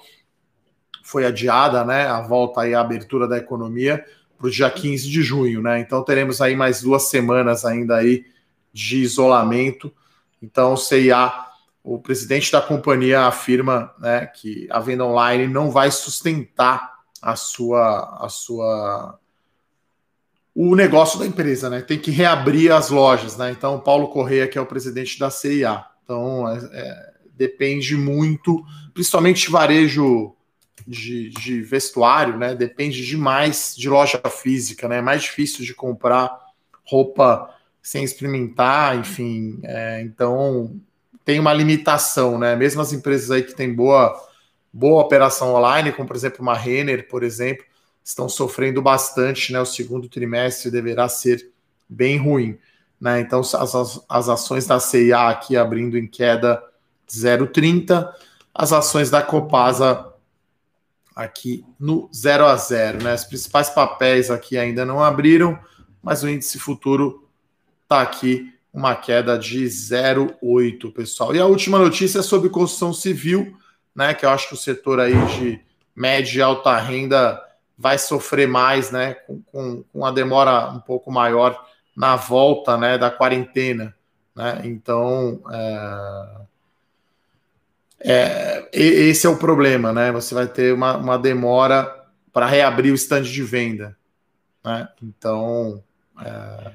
foi 1.03 1.25
adiada, 1.25 1.83
né? 1.83 2.07
A 2.07 2.21
volta 2.21 2.61
aí 2.61 2.73
à 2.73 2.79
abertura 2.79 3.27
da 3.27 3.37
economia 3.37 4.03
para 4.37 4.47
o 4.47 4.51
dia 4.51 4.69
15 4.69 5.07
de 5.07 5.21
junho, 5.21 5.61
né? 5.61 5.79
Então 5.79 6.03
teremos 6.03 6.41
aí 6.41 6.55
mais 6.55 6.81
duas 6.81 7.03
semanas 7.03 7.65
ainda 7.65 7.97
aí 7.97 8.25
de 8.73 8.97
isolamento. 8.97 9.93
Então, 10.41 10.73
o 10.73 10.77
CIA, 10.77 11.31
o 11.83 11.99
presidente 11.99 12.51
da 12.51 12.61
companhia 12.61 13.21
afirma 13.21 13.93
né, 13.99 14.25
que 14.25 14.67
a 14.69 14.79
venda 14.79 15.05
online 15.05 15.47
não 15.47 15.69
vai 15.69 15.91
sustentar 15.91 16.93
a 17.21 17.35
sua, 17.35 18.17
a 18.19 18.27
sua 18.27 19.19
o 20.55 20.75
negócio 20.75 21.17
da 21.17 21.25
empresa, 21.25 21.69
né? 21.69 21.81
Tem 21.81 21.97
que 21.97 22.11
reabrir 22.11 22.71
as 22.71 22.89
lojas, 22.89 23.37
né? 23.37 23.51
Então, 23.51 23.79
Paulo 23.79 24.09
Correia, 24.09 24.47
que 24.47 24.57
é 24.57 24.61
o 24.61 24.65
presidente 24.65 25.17
da 25.17 25.31
CIA. 25.31 25.83
Então, 26.03 26.47
é, 26.47 26.59
é, 26.73 27.13
depende 27.35 27.95
muito, 27.97 28.63
principalmente 28.93 29.49
varejo 29.49 30.35
de, 30.87 31.29
de, 31.29 31.61
vestuário, 31.61 32.37
né? 32.37 32.55
Depende 32.55 33.05
demais 33.05 33.73
de 33.75 33.89
loja 33.89 34.21
física, 34.29 34.87
né? 34.87 34.97
É 34.97 35.01
mais 35.01 35.21
difícil 35.23 35.63
de 35.63 35.73
comprar 35.73 36.37
roupa 36.85 37.53
sem 37.81 38.03
experimentar, 38.03 38.97
enfim. 38.97 39.59
É, 39.63 40.01
então, 40.01 40.75
tem 41.23 41.39
uma 41.39 41.53
limitação, 41.53 42.37
né? 42.37 42.55
Mesmo 42.55 42.81
as 42.81 42.91
empresas 42.91 43.31
aí 43.31 43.43
que 43.43 43.55
têm 43.55 43.73
boa, 43.73 44.13
boa 44.71 45.01
operação 45.01 45.53
online, 45.53 45.91
como 45.91 46.07
por 46.07 46.15
exemplo 46.15 46.41
uma 46.41 46.55
Renner, 46.55 47.07
por 47.07 47.23
exemplo, 47.23 47.65
estão 48.03 48.27
sofrendo 48.27 48.81
bastante, 48.81 49.53
né? 49.53 49.59
O 49.59 49.65
segundo 49.65 50.09
trimestre 50.09 50.69
deverá 50.69 51.07
ser 51.07 51.49
bem 51.87 52.17
ruim, 52.17 52.57
né? 52.99 53.21
Então, 53.21 53.39
as, 53.39 53.53
as 54.09 54.29
ações 54.29 54.67
da 54.67 54.79
CIA 54.79 55.29
aqui 55.29 55.55
abrindo 55.55 55.97
em 55.97 56.07
queda 56.07 56.61
0,30, 57.09 58.09
as 58.53 58.73
ações 58.73 59.09
da 59.09 59.21
Copasa 59.21 60.12
aqui 61.15 61.65
no 61.79 62.09
0 62.13 62.45
a 62.45 62.55
0, 62.55 63.03
né? 63.03 63.13
Os 63.13 63.23
principais 63.23 63.69
papéis 63.69 64.31
aqui 64.31 64.57
ainda 64.57 64.85
não 64.85 65.03
abriram, 65.03 65.57
mas 66.01 66.23
o 66.23 66.29
índice 66.29 66.59
futuro 66.59 67.27
está 67.83 68.01
aqui 68.01 68.53
uma 68.73 68.95
queda 68.95 69.37
de 69.37 69.65
0,8, 69.65 70.91
pessoal. 70.91 71.35
E 71.35 71.39
a 71.39 71.45
última 71.45 71.77
notícia 71.77 72.19
é 72.19 72.23
sobre 72.23 72.49
construção 72.49 72.91
civil, 72.91 73.55
né? 73.95 74.13
Que 74.13 74.25
eu 74.25 74.29
acho 74.29 74.47
que 74.47 74.55
o 74.55 74.57
setor 74.57 74.99
aí 74.99 75.13
de 75.37 75.61
média 75.95 76.39
e 76.39 76.41
alta 76.41 76.75
renda 76.77 77.41
vai 77.77 77.97
sofrer 77.97 78.47
mais, 78.47 78.91
né? 78.91 79.13
Com, 79.13 79.41
com, 79.43 79.83
com 79.83 80.05
a 80.05 80.11
demora 80.11 80.69
um 80.71 80.79
pouco 80.79 81.11
maior 81.11 81.63
na 81.95 82.15
volta, 82.15 82.75
né? 82.77 82.97
Da 82.97 83.11
quarentena, 83.11 83.95
né? 84.35 84.61
Então, 84.63 85.39
é 85.51 86.52
é, 88.03 88.67
esse 88.73 89.25
é 89.25 89.29
o 89.29 89.37
problema, 89.37 89.93
né? 89.93 90.11
Você 90.11 90.35
vai 90.35 90.47
ter 90.47 90.73
uma, 90.73 90.97
uma 90.97 91.17
demora 91.17 92.03
para 92.33 92.45
reabrir 92.47 92.91
o 92.91 92.95
stand 92.95 93.23
de 93.23 93.43
venda. 93.43 93.95
Né? 94.63 94.87
Então, 95.01 95.81
é, 96.19 96.71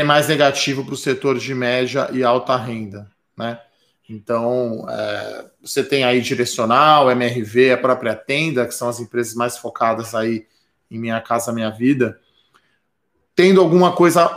é 0.00 0.04
mais 0.04 0.28
negativo 0.28 0.84
para 0.84 0.94
o 0.94 0.96
setor 0.96 1.38
de 1.38 1.54
média 1.54 2.08
e 2.12 2.22
alta 2.22 2.56
renda. 2.56 3.10
Né? 3.36 3.60
Então, 4.08 4.86
é, 4.88 5.46
você 5.60 5.82
tem 5.82 6.04
aí 6.04 6.20
Direcional, 6.20 7.10
MRV, 7.10 7.72
a 7.72 7.78
própria 7.78 8.14
Tenda, 8.14 8.66
que 8.66 8.74
são 8.74 8.88
as 8.88 9.00
empresas 9.00 9.34
mais 9.34 9.58
focadas 9.58 10.14
aí 10.14 10.46
em 10.90 10.98
Minha 10.98 11.20
Casa 11.20 11.52
Minha 11.52 11.70
Vida, 11.70 12.18
tendo 13.34 13.60
alguma 13.60 13.92
coisa, 13.92 14.30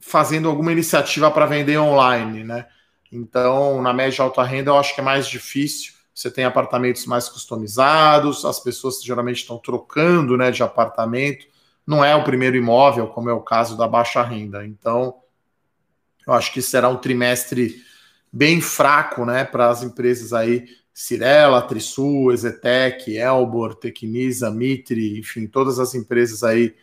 fazendo 0.00 0.48
alguma 0.48 0.72
iniciativa 0.72 1.30
para 1.30 1.46
vender 1.46 1.78
online, 1.78 2.44
né? 2.44 2.66
Então, 3.10 3.80
na 3.82 3.92
média 3.92 4.22
alta 4.22 4.42
renda, 4.42 4.70
eu 4.70 4.78
acho 4.78 4.94
que 4.94 5.00
é 5.00 5.04
mais 5.04 5.26
difícil. 5.28 5.94
Você 6.14 6.30
tem 6.30 6.44
apartamentos 6.44 7.04
mais 7.06 7.28
customizados, 7.28 8.44
as 8.44 8.58
pessoas 8.58 9.02
geralmente 9.02 9.38
estão 9.38 9.58
trocando 9.58 10.36
né, 10.36 10.50
de 10.50 10.62
apartamento. 10.62 11.46
Não 11.86 12.04
é 12.04 12.14
o 12.16 12.24
primeiro 12.24 12.56
imóvel, 12.56 13.08
como 13.08 13.28
é 13.28 13.32
o 13.32 13.42
caso 13.42 13.76
da 13.76 13.86
baixa 13.86 14.22
renda. 14.22 14.66
Então, 14.66 15.16
eu 16.26 16.32
acho 16.32 16.52
que 16.52 16.62
será 16.62 16.88
um 16.88 16.96
trimestre 16.96 17.82
bem 18.32 18.60
fraco 18.60 19.24
né, 19.24 19.44
para 19.44 19.68
as 19.68 19.82
empresas 19.82 20.32
aí, 20.32 20.66
Cirela, 20.92 21.60
Trisul, 21.62 22.32
Ezetec, 22.32 23.14
Elbor, 23.14 23.74
Tecnisa, 23.74 24.50
Mitre, 24.50 25.18
enfim, 25.18 25.46
todas 25.46 25.78
as 25.78 25.94
empresas 25.94 26.42
aí 26.42 26.74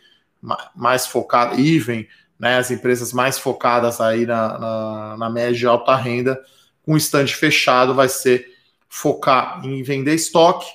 mais 0.74 1.06
focadas, 1.06 1.58
Iven, 1.58 2.06
né, 2.38 2.58
as 2.58 2.70
empresas 2.70 3.12
mais 3.12 3.38
focadas 3.38 4.00
aí 4.00 4.26
na, 4.26 4.58
na, 4.58 5.16
na 5.16 5.30
média 5.30 5.64
e 5.64 5.68
alta 5.68 5.94
renda, 5.96 6.40
com 6.82 6.96
estande 6.96 7.34
fechado, 7.34 7.94
vai 7.94 8.08
ser 8.08 8.52
focar 8.88 9.64
em 9.64 9.82
vender 9.82 10.14
estoque, 10.14 10.66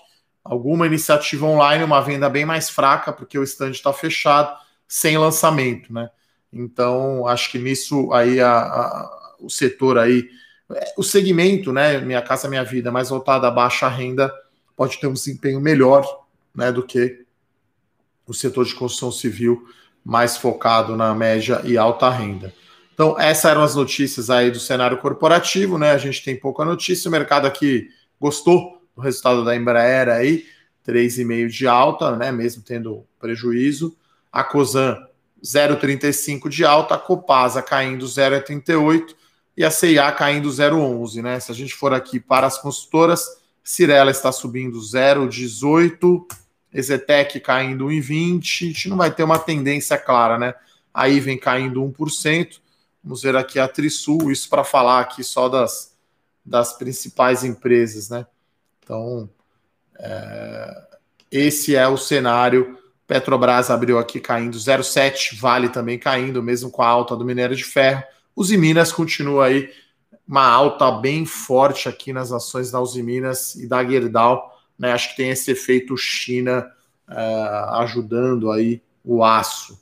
alguma 0.44 0.88
iniciativa 0.88 1.46
online, 1.46 1.84
uma 1.84 2.02
venda 2.02 2.30
bem 2.30 2.46
mais 2.46 2.70
fraca, 2.70 3.14
porque 3.14 3.38
o 3.38 3.44
estande 3.44 3.78
está 3.78 3.94
fechado, 3.94 4.58
sem 4.88 5.18
lançamento, 5.18 5.94
né? 5.94 6.10
Então, 6.52 7.28
acho 7.28 7.52
que 7.52 7.60
nisso 7.60 8.12
aí 8.12 8.42
a, 8.42 8.58
a, 8.58 9.36
o 9.40 9.50
setor 9.50 10.00
aí, 10.00 10.28
o 10.98 11.04
segmento, 11.04 11.72
né? 11.72 12.00
Minha 12.00 12.22
casa, 12.22 12.50
minha 12.50 12.64
vida, 12.64 12.92
mais 12.92 13.10
voltada 13.10 13.48
a 13.48 13.52
baixa 13.52 13.88
renda, 13.88 14.34
pode 14.76 15.00
ter 15.00 15.08
um 15.08 15.14
desempenho 15.14 15.62
melhor, 15.62 16.26
né, 16.56 16.72
do 16.72 16.84
que 16.84 17.26
o 18.26 18.34
setor 18.34 18.66
de 18.66 18.74
construção 18.74 19.12
civil 19.12 19.68
mais 20.10 20.38
focado 20.38 20.98
na 20.98 21.14
média 21.14 21.62
e 21.64 21.78
alta 21.78 22.10
renda. 22.10 22.52
Então, 22.92 23.16
essas 23.20 23.46
eram 23.46 23.62
as 23.62 23.76
notícias 23.76 24.32
aí 24.32 24.50
do 24.50 24.60
cenário 24.60 24.98
corporativo, 24.98 25.78
né? 25.78 25.92
A 25.92 26.00
gente 26.00 26.24
tem 26.24 26.36
pouca 26.36 26.66
notícia, 26.66 27.08
o 27.08 27.12
mercado 27.12 27.46
aqui 27.46 27.90
gostou 28.20 28.82
do 28.96 29.04
resultado 29.04 29.46
da 29.46 29.56
Embraer 29.56 30.10
aí, 30.10 30.46
3,5 30.86 31.48
de 31.50 31.68
alta, 31.68 32.16
né? 32.16 32.32
Mesmo 32.32 32.64
tendo 32.64 33.06
prejuízo. 33.20 33.96
A 34.32 34.44
Cosan 34.44 34.98
0,35 35.44 36.50
de 36.50 36.66
alta, 36.66 36.96
a 36.96 36.98
Copasa 36.98 37.62
caindo 37.62 38.04
0,38 38.08 39.16
e 39.56 39.64
a 39.64 39.70
CIA 39.70 40.12
caindo 40.12 40.50
0,11, 40.50 41.22
né? 41.22 41.40
Se 41.40 41.52
a 41.52 41.56
gente 41.56 41.76
for 41.76 41.94
aqui 41.94 42.20
para 42.20 42.48
as 42.48 42.58
consultoras, 42.58 43.24
Cirela 43.64 44.10
está 44.10 44.32
subindo 44.32 44.80
0,18 44.80 46.26
Exetec 46.74 47.40
caindo 47.40 47.88
1,20, 47.88 48.64
a 48.64 48.68
gente 48.68 48.90
não 48.90 48.98
vai 48.98 49.12
ter 49.12 49.24
uma 49.24 49.40
tendência 49.40 49.98
clara, 49.98 50.38
né? 50.38 50.54
Aí 50.94 51.20
vem 51.20 51.38
caindo 51.38 51.82
1%. 51.82 52.60
Vamos 53.04 53.22
ver 53.22 53.36
aqui 53.36 53.60
a 53.60 53.68
Trisul, 53.68 54.32
isso 54.32 54.50
para 54.50 54.64
falar 54.64 55.00
aqui 55.00 55.24
só 55.24 55.50
das, 55.50 55.96
das 56.46 56.74
principais 56.74 57.44
empresas, 57.44 58.10
né? 58.10 58.26
Então, 58.84 59.30
é, 59.98 60.88
esse 61.32 61.76
é 61.76 61.88
o 61.88 61.98
cenário. 61.98 62.78
Petrobras 63.08 63.72
abriu 63.72 63.98
aqui 63.98 64.20
caindo 64.20 64.58
0,7, 64.58 65.36
Vale 65.40 65.70
também 65.70 65.98
caindo, 65.98 66.44
mesmo 66.44 66.70
com 66.70 66.84
a 66.84 66.88
alta 66.88 67.16
do 67.16 67.26
minério 67.26 67.56
de 67.56 67.64
ferro. 67.64 68.04
Os 68.36 68.52
Minas 68.52 68.92
continua 68.92 69.48
aí 69.48 69.74
uma 70.28 70.46
alta 70.46 70.92
bem 70.92 71.26
forte 71.26 71.90
aqui 71.90 72.14
nas 72.14 72.32
ações 72.32 72.70
da 72.70 72.80
Uzi 72.80 73.02
Minas 73.02 73.56
e 73.56 73.68
da 73.68 73.84
Gerdau 73.84 74.59
né? 74.80 74.94
Acho 74.94 75.10
que 75.10 75.18
tem 75.18 75.30
esse 75.30 75.52
efeito 75.52 75.98
China 75.98 76.72
uh, 77.10 77.76
ajudando 77.82 78.52
aí 78.52 78.82
o 79.04 79.24
aço. 79.24 79.80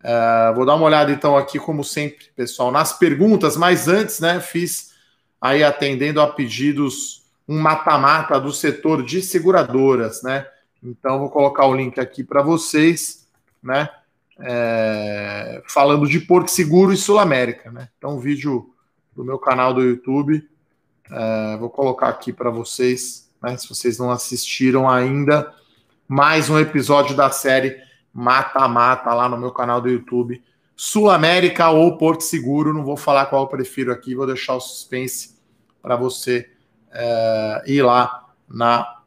Uh, 0.00 0.54
vou 0.54 0.66
dar 0.66 0.74
uma 0.74 0.86
olhada 0.86 1.10
então 1.10 1.36
aqui, 1.36 1.58
como 1.58 1.82
sempre, 1.82 2.26
pessoal, 2.36 2.70
nas 2.70 2.98
perguntas, 2.98 3.56
mas 3.56 3.88
antes, 3.88 4.20
né, 4.20 4.40
fiz 4.40 4.92
aí 5.40 5.62
atendendo 5.62 6.20
a 6.20 6.26
pedidos 6.26 7.22
um 7.48 7.58
mata-mata 7.58 8.38
do 8.38 8.52
setor 8.52 9.04
de 9.04 9.22
seguradoras, 9.22 10.22
né? 10.22 10.46
Então 10.82 11.18
vou 11.18 11.30
colocar 11.30 11.66
o 11.66 11.74
link 11.74 11.98
aqui 11.98 12.22
para 12.22 12.42
vocês, 12.42 13.28
né? 13.62 13.88
É, 14.40 15.62
falando 15.68 16.08
de 16.08 16.18
Porto 16.20 16.48
Seguro 16.48 16.92
e 16.92 16.96
Sul 16.96 17.18
América, 17.18 17.70
né? 17.70 17.88
Então, 17.98 18.16
um 18.16 18.18
vídeo 18.18 18.74
do 19.14 19.24
meu 19.24 19.38
canal 19.38 19.72
do 19.72 19.82
YouTube. 19.82 20.48
É, 21.10 21.56
vou 21.58 21.70
colocar 21.70 22.08
aqui 22.08 22.32
para 22.32 22.50
vocês 22.50 23.30
né? 23.42 23.56
Se 23.56 23.68
vocês 23.68 23.98
não 23.98 24.10
assistiram 24.10 24.88
ainda, 24.88 25.52
mais 26.06 26.48
um 26.48 26.58
episódio 26.58 27.16
da 27.16 27.30
série 27.30 27.76
Mata 28.12 28.68
Mata 28.68 29.12
lá 29.12 29.28
no 29.28 29.36
meu 29.36 29.50
canal 29.50 29.80
do 29.80 29.88
YouTube. 29.88 30.42
Sul 30.76 31.10
América 31.10 31.70
ou 31.70 31.96
Porto 31.96 32.22
Seguro, 32.22 32.72
não 32.72 32.84
vou 32.84 32.96
falar 32.96 33.26
qual 33.26 33.42
eu 33.42 33.48
prefiro 33.48 33.92
aqui, 33.92 34.14
vou 34.14 34.26
deixar 34.26 34.54
o 34.54 34.60
suspense 34.60 35.36
para 35.80 35.96
você 35.96 36.48
é, 36.92 37.62
ir 37.66 37.82
lá 37.82 38.26
na 38.48 38.98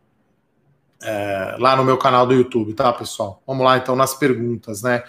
é, 1.02 1.56
lá 1.60 1.76
no 1.76 1.84
meu 1.84 1.98
canal 1.98 2.26
do 2.26 2.34
YouTube, 2.34 2.74
tá, 2.74 2.92
pessoal? 2.92 3.42
Vamos 3.46 3.64
lá 3.64 3.78
então 3.78 3.96
nas 3.96 4.14
perguntas, 4.14 4.82
né? 4.82 5.04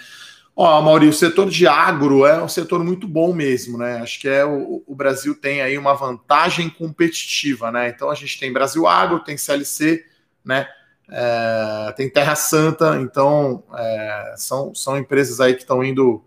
Ó, 0.58 0.80
Maurício, 0.80 1.10
o 1.10 1.30
setor 1.30 1.50
de 1.50 1.66
agro 1.66 2.25
é 2.25 2.42
um 2.42 2.48
setor 2.48 2.82
muito 2.82 3.06
bom 3.06 3.34
mesmo, 3.34 3.76
né? 3.76 3.98
Acho 3.98 4.18
que 4.18 4.26
é 4.26 4.42
o, 4.42 4.82
o, 4.86 4.94
Brasil 4.94 5.34
tem 5.38 5.60
aí 5.60 5.76
uma 5.76 5.92
vantagem 5.92 6.70
competitiva, 6.70 7.70
né? 7.70 7.90
Então 7.90 8.08
a 8.08 8.14
gente 8.14 8.40
tem 8.40 8.50
Brasil 8.50 8.86
Agro, 8.86 9.22
tem 9.22 9.36
CLC, 9.36 10.02
né? 10.42 10.66
É, 11.10 11.92
tem 11.94 12.08
Terra 12.08 12.34
Santa, 12.34 12.98
então 13.02 13.64
é, 13.75 14.34
são, 14.38 14.75
são 14.75 14.96
empresas 14.96 15.40
aí 15.40 15.52
que 15.52 15.60
estão 15.60 15.84
indo. 15.84 16.25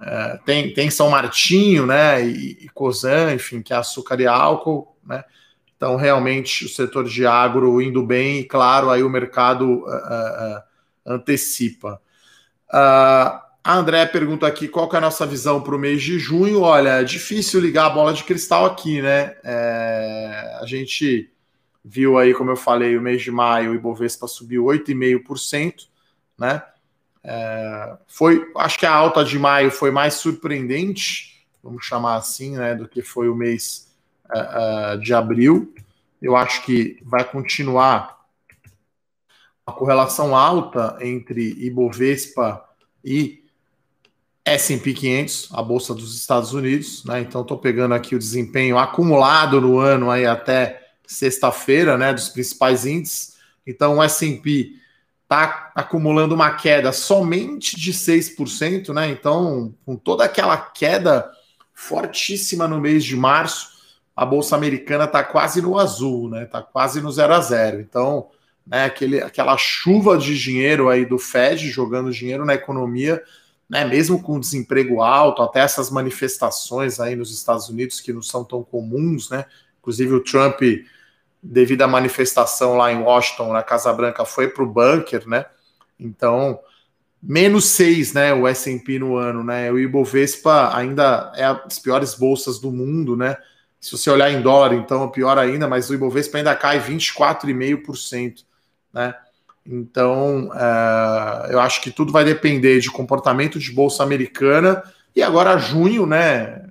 É, 0.00 0.38
tem, 0.46 0.72
tem 0.72 0.88
São 0.88 1.10
Martinho, 1.10 1.84
né? 1.84 2.26
E, 2.26 2.66
e 2.66 3.34
enfim, 3.34 3.60
que 3.60 3.74
é 3.74 3.76
açúcar 3.76 4.18
e 4.18 4.26
álcool, 4.26 4.96
né? 5.06 5.22
Então, 5.76 5.96
realmente, 5.96 6.64
o 6.64 6.68
setor 6.70 7.04
de 7.04 7.26
agro 7.26 7.82
indo 7.82 8.02
bem, 8.02 8.38
e 8.38 8.44
claro, 8.44 8.88
aí 8.88 9.02
o 9.02 9.10
mercado 9.10 9.84
uh, 9.84 9.88
uh, 9.88 10.62
antecipa. 11.04 12.00
Uh, 12.68 13.46
a 13.66 13.74
André 13.74 14.06
pergunta 14.06 14.46
aqui 14.46 14.68
qual 14.68 14.88
é 14.92 14.96
a 14.96 15.00
nossa 15.00 15.26
visão 15.26 15.60
para 15.60 15.74
o 15.74 15.78
mês 15.78 16.00
de 16.00 16.20
junho. 16.20 16.60
Olha, 16.60 17.00
é 17.00 17.04
difícil 17.04 17.60
ligar 17.60 17.86
a 17.86 17.90
bola 17.90 18.12
de 18.12 18.22
cristal 18.22 18.64
aqui, 18.64 19.02
né? 19.02 19.36
É, 19.42 20.58
a 20.60 20.66
gente 20.66 21.28
viu 21.84 22.16
aí, 22.16 22.32
como 22.32 22.50
eu 22.52 22.56
falei, 22.56 22.96
o 22.96 23.02
mês 23.02 23.22
de 23.22 23.30
maio, 23.32 23.72
o 23.72 23.74
Ibovespa 23.74 24.28
subiu 24.28 24.64
8,5%, 24.66 25.88
né? 26.38 26.62
É, 27.24 27.96
foi, 28.06 28.48
acho 28.56 28.78
que 28.78 28.86
a 28.86 28.94
alta 28.94 29.24
de 29.24 29.36
maio 29.36 29.72
foi 29.72 29.90
mais 29.90 30.14
surpreendente, 30.14 31.44
vamos 31.60 31.84
chamar 31.84 32.14
assim, 32.14 32.56
né, 32.56 32.72
do 32.72 32.86
que 32.86 33.02
foi 33.02 33.28
o 33.28 33.34
mês 33.34 33.92
uh, 34.30 34.94
uh, 34.94 35.00
de 35.00 35.12
abril. 35.12 35.74
Eu 36.22 36.36
acho 36.36 36.64
que 36.64 37.00
vai 37.02 37.24
continuar 37.24 38.15
a 39.66 39.72
correlação 39.72 40.36
alta 40.36 40.96
entre 41.00 41.42
Ibovespa 41.58 42.64
e 43.04 43.44
S&P 44.44 44.94
500, 44.94 45.48
a 45.52 45.60
bolsa 45.60 45.92
dos 45.92 46.16
Estados 46.16 46.52
Unidos, 46.52 47.04
né? 47.04 47.20
Então 47.20 47.42
estou 47.42 47.58
pegando 47.58 47.94
aqui 47.94 48.14
o 48.14 48.18
desempenho 48.18 48.78
acumulado 48.78 49.60
no 49.60 49.78
ano 49.80 50.08
aí 50.08 50.24
até 50.24 50.86
sexta-feira, 51.04 51.98
né, 51.98 52.12
dos 52.12 52.28
principais 52.28 52.86
índices. 52.86 53.36
Então 53.66 53.96
o 53.96 54.02
S&P 54.02 54.76
está 55.24 55.72
acumulando 55.74 56.36
uma 56.36 56.52
queda 56.52 56.92
somente 56.92 57.74
de 57.74 57.92
6%, 57.92 58.94
né? 58.94 59.10
Então, 59.10 59.74
com 59.84 59.96
toda 59.96 60.24
aquela 60.24 60.56
queda 60.56 61.28
fortíssima 61.74 62.68
no 62.68 62.80
mês 62.80 63.04
de 63.04 63.16
março, 63.16 63.70
a 64.14 64.24
bolsa 64.24 64.54
americana 64.54 65.04
está 65.04 65.24
quase 65.24 65.60
no 65.60 65.76
azul, 65.76 66.30
né? 66.30 66.44
Está 66.44 66.62
quase 66.62 67.00
no 67.00 67.10
zero 67.10 67.34
a 67.34 67.40
zero. 67.40 67.80
Então, 67.80 68.28
né, 68.66 68.84
aquele, 68.84 69.22
aquela 69.22 69.56
chuva 69.56 70.18
de 70.18 70.38
dinheiro 70.38 70.88
aí 70.88 71.06
do 71.06 71.18
Fed 71.18 71.70
jogando 71.70 72.10
dinheiro 72.10 72.44
na 72.44 72.54
economia, 72.54 73.22
né, 73.68 73.84
mesmo 73.84 74.22
com 74.22 74.40
desemprego 74.40 75.02
alto, 75.02 75.42
até 75.42 75.60
essas 75.60 75.90
manifestações 75.90 76.98
aí 77.00 77.14
nos 77.16 77.32
Estados 77.32 77.68
Unidos 77.68 78.00
que 78.00 78.12
não 78.12 78.22
são 78.22 78.44
tão 78.44 78.62
comuns, 78.62 79.28
né? 79.30 79.44
Inclusive 79.80 80.14
o 80.14 80.22
Trump 80.22 80.60
devido 81.42 81.82
à 81.82 81.86
manifestação 81.86 82.76
lá 82.76 82.92
em 82.92 83.02
Washington, 83.02 83.52
na 83.52 83.62
Casa 83.62 83.92
Branca, 83.92 84.24
foi 84.24 84.48
para 84.48 84.64
o 84.64 84.66
bunker, 84.66 85.28
né? 85.28 85.46
Então, 85.98 86.58
menos 87.22 87.66
seis, 87.66 88.12
né? 88.12 88.34
O 88.34 88.46
S&P 88.46 88.98
no 88.98 89.16
ano, 89.16 89.44
né? 89.44 89.70
O 89.70 89.78
Ibovespa 89.78 90.76
ainda 90.76 91.32
é 91.36 91.44
as 91.44 91.78
piores 91.78 92.14
bolsas 92.14 92.58
do 92.58 92.70
mundo, 92.72 93.16
né? 93.16 93.36
Se 93.80 93.92
você 93.92 94.10
olhar 94.10 94.30
em 94.30 94.42
dólar, 94.42 94.74
então 94.74 95.04
é 95.04 95.08
pior 95.08 95.38
ainda, 95.38 95.68
mas 95.68 95.88
o 95.88 95.94
Ibovespa 95.94 96.38
ainda 96.38 96.54
cai 96.56 96.80
24,5%, 96.80 98.44
né? 98.96 99.14
Então, 99.66 100.48
uh, 100.48 101.50
eu 101.50 101.60
acho 101.60 101.82
que 101.82 101.90
tudo 101.90 102.10
vai 102.10 102.24
depender 102.24 102.80
de 102.80 102.90
comportamento 102.90 103.58
de 103.58 103.70
bolsa 103.70 104.02
americana 104.02 104.82
e 105.14 105.22
agora 105.22 105.58
junho, 105.58 106.06
né? 106.06 106.70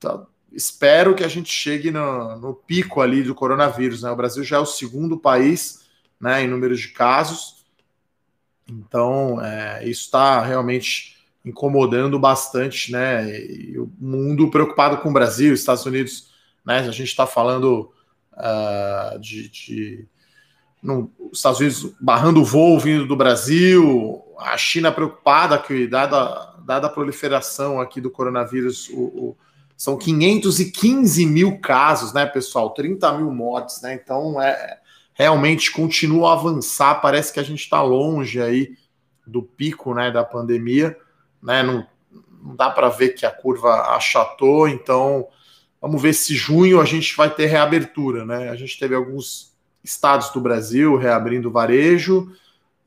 Tá, 0.00 0.24
espero 0.50 1.14
que 1.14 1.22
a 1.22 1.28
gente 1.28 1.52
chegue 1.52 1.90
no, 1.90 2.36
no, 2.38 2.54
pico 2.54 3.02
ali 3.02 3.22
do 3.22 3.34
coronavírus. 3.34 4.02
Né? 4.02 4.10
O 4.10 4.16
Brasil 4.16 4.42
já 4.42 4.56
é 4.56 4.60
o 4.60 4.66
segundo 4.66 5.18
país 5.18 5.84
né, 6.18 6.42
em 6.42 6.48
número 6.48 6.74
de 6.74 6.88
casos, 6.88 7.66
então 8.66 9.38
é, 9.44 9.84
isso 9.84 10.04
está 10.04 10.40
realmente 10.40 11.16
incomodando 11.44 12.18
bastante, 12.18 12.90
né? 12.90 13.28
E 13.38 13.78
o 13.78 13.88
mundo 14.00 14.50
preocupado 14.50 14.96
com 14.98 15.10
o 15.10 15.12
Brasil, 15.12 15.52
Estados 15.52 15.84
Unidos, 15.84 16.32
né? 16.64 16.78
A 16.78 16.90
gente 16.90 17.08
está 17.08 17.26
falando 17.26 17.92
uh, 18.32 19.18
de, 19.20 19.48
de 19.48 20.08
no, 20.86 21.10
os 21.18 21.38
Estados 21.38 21.58
Unidos 21.58 21.92
barrando 22.00 22.40
o 22.40 22.44
voo 22.44 22.78
vindo 22.78 23.06
do 23.06 23.16
Brasil, 23.16 24.22
a 24.38 24.56
China 24.56 24.92
preocupada 24.92 25.58
que, 25.58 25.86
dada, 25.88 26.54
dada 26.64 26.86
a 26.86 26.90
proliferação 26.90 27.80
aqui 27.80 28.00
do 28.00 28.10
coronavírus, 28.10 28.88
o, 28.90 29.00
o 29.00 29.36
são 29.76 29.98
515 29.98 31.26
mil 31.26 31.58
casos, 31.58 32.14
né, 32.14 32.24
pessoal? 32.24 32.70
30 32.70 33.12
mil 33.18 33.30
mortes, 33.30 33.82
né? 33.82 33.92
Então, 33.92 34.40
é, 34.40 34.78
realmente 35.12 35.70
continua 35.70 36.30
a 36.30 36.32
avançar. 36.32 37.02
Parece 37.02 37.30
que 37.30 37.40
a 37.40 37.42
gente 37.42 37.60
está 37.60 37.82
longe 37.82 38.40
aí 38.40 38.74
do 39.26 39.42
pico, 39.42 39.92
né, 39.92 40.10
da 40.10 40.24
pandemia, 40.24 40.96
né? 41.42 41.62
Não, 41.62 41.86
não 42.42 42.56
dá 42.56 42.70
para 42.70 42.88
ver 42.88 43.10
que 43.10 43.26
a 43.26 43.30
curva 43.30 43.94
achatou. 43.94 44.66
Então, 44.66 45.28
vamos 45.78 46.00
ver 46.00 46.14
se 46.14 46.34
junho 46.34 46.80
a 46.80 46.86
gente 46.86 47.14
vai 47.14 47.28
ter 47.28 47.44
reabertura, 47.44 48.24
né? 48.24 48.48
A 48.48 48.56
gente 48.56 48.78
teve 48.78 48.94
alguns 48.94 49.55
estados 49.86 50.30
do 50.30 50.40
Brasil 50.40 50.96
reabrindo 50.96 51.50
varejo. 51.50 52.30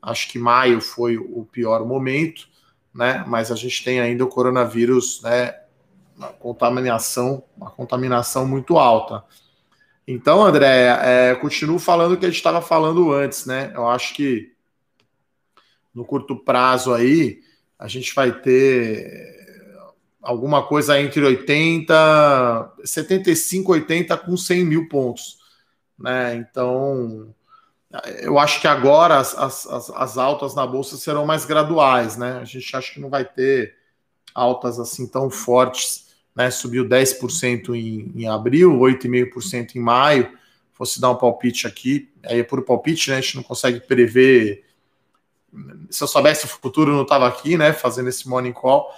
Acho 0.00 0.28
que 0.28 0.38
maio 0.38 0.80
foi 0.80 1.16
o 1.16 1.46
pior 1.50 1.84
momento, 1.84 2.46
né? 2.94 3.24
Mas 3.26 3.50
a 3.50 3.56
gente 3.56 3.82
tem 3.82 4.00
ainda 4.00 4.24
o 4.24 4.28
coronavírus, 4.28 5.20
né? 5.22 5.54
uma 6.20 6.28
contaminação, 6.28 7.42
uma 7.56 7.70
contaminação 7.70 8.46
muito 8.46 8.76
alta. 8.76 9.24
Então, 10.06 10.44
André, 10.44 10.88
é, 11.02 11.34
continuo 11.34 11.78
falando 11.78 12.12
o 12.12 12.16
que 12.18 12.26
a 12.26 12.28
gente 12.28 12.36
estava 12.36 12.60
falando 12.60 13.10
antes, 13.12 13.46
né? 13.46 13.72
Eu 13.74 13.88
acho 13.88 14.12
que 14.14 14.52
no 15.94 16.04
curto 16.04 16.36
prazo 16.36 16.92
aí 16.92 17.40
a 17.78 17.88
gente 17.88 18.14
vai 18.14 18.32
ter 18.32 19.40
alguma 20.20 20.66
coisa 20.66 21.00
entre 21.00 21.24
80, 21.24 22.72
75, 22.84 23.72
80 23.72 24.16
com 24.18 24.36
100 24.36 24.64
mil 24.64 24.88
pontos, 24.88 25.38
né? 26.00 26.34
Então, 26.36 27.34
eu 28.22 28.38
acho 28.38 28.60
que 28.60 28.66
agora 28.66 29.18
as, 29.18 29.36
as, 29.36 29.90
as 29.90 30.18
altas 30.18 30.54
na 30.54 30.66
bolsa 30.66 30.96
serão 30.96 31.26
mais 31.26 31.44
graduais, 31.44 32.16
né? 32.16 32.38
A 32.40 32.44
gente 32.44 32.74
acha 32.74 32.92
que 32.92 33.00
não 33.00 33.10
vai 33.10 33.24
ter 33.24 33.76
altas 34.34 34.80
assim 34.80 35.06
tão 35.06 35.28
fortes 35.28 36.10
né, 36.34 36.50
subiu 36.50 36.86
10% 36.86 37.74
em, 37.74 38.12
em 38.14 38.28
abril, 38.28 38.72
8,5% 38.78 39.76
em 39.76 39.80
maio. 39.80 40.32
Fosse 40.72 41.00
dar 41.00 41.10
um 41.10 41.16
palpite 41.16 41.66
aqui, 41.66 42.10
aí 42.24 42.40
é 42.40 42.42
por 42.42 42.62
palpite, 42.62 43.10
né? 43.10 43.18
A 43.18 43.20
gente 43.20 43.36
não 43.36 43.42
consegue 43.42 43.80
prever. 43.80 44.64
Se 45.90 46.02
eu 46.02 46.08
soubesse 46.08 46.46
o 46.46 46.48
futuro, 46.48 46.92
eu 46.92 46.96
não 46.96 47.02
estava 47.02 47.28
aqui, 47.28 47.58
né? 47.58 47.72
Fazendo 47.74 48.08
esse 48.08 48.26
morning 48.26 48.52
call. 48.52 48.90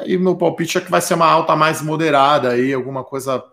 Aí 0.00 0.18
meu 0.18 0.34
palpite 0.34 0.78
é 0.78 0.80
que 0.80 0.90
vai 0.90 1.00
ser 1.00 1.14
uma 1.14 1.26
alta 1.26 1.54
mais 1.54 1.80
moderada 1.80 2.50
aí, 2.50 2.72
alguma 2.72 3.04
coisa, 3.04 3.44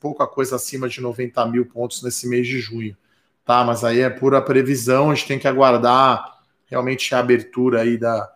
pouca 0.00 0.26
coisa 0.26 0.56
acima 0.56 0.88
de 0.88 1.00
90 1.00 1.44
mil 1.46 1.66
pontos 1.66 2.02
nesse 2.02 2.28
mês 2.28 2.46
de 2.46 2.58
junho, 2.60 2.96
tá? 3.44 3.64
Mas 3.64 3.84
aí 3.84 4.00
é 4.00 4.10
pura 4.10 4.40
previsão, 4.40 5.10
a 5.10 5.14
gente 5.14 5.28
tem 5.28 5.38
que 5.38 5.48
aguardar 5.48 6.40
realmente 6.66 7.14
a 7.14 7.18
abertura 7.18 7.82
aí 7.82 7.98
da, 7.98 8.32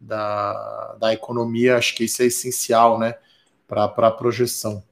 da, 0.00 0.96
da 1.00 1.12
economia, 1.12 1.76
acho 1.76 1.94
que 1.94 2.04
isso 2.04 2.22
é 2.22 2.26
essencial, 2.26 2.98
né? 2.98 3.14
para 3.70 4.08
a 4.08 4.10
projeção. 4.10 4.82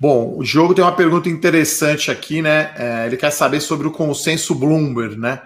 Bom, 0.00 0.36
o 0.36 0.42
Diogo 0.42 0.74
tem 0.74 0.82
uma 0.82 0.96
pergunta 0.96 1.28
interessante 1.28 2.10
aqui, 2.10 2.40
né? 2.40 2.74
É, 2.76 3.06
ele 3.06 3.16
quer 3.16 3.30
saber 3.30 3.60
sobre 3.60 3.86
o 3.86 3.92
consenso 3.92 4.54
Bloomberg, 4.54 5.16
né? 5.16 5.42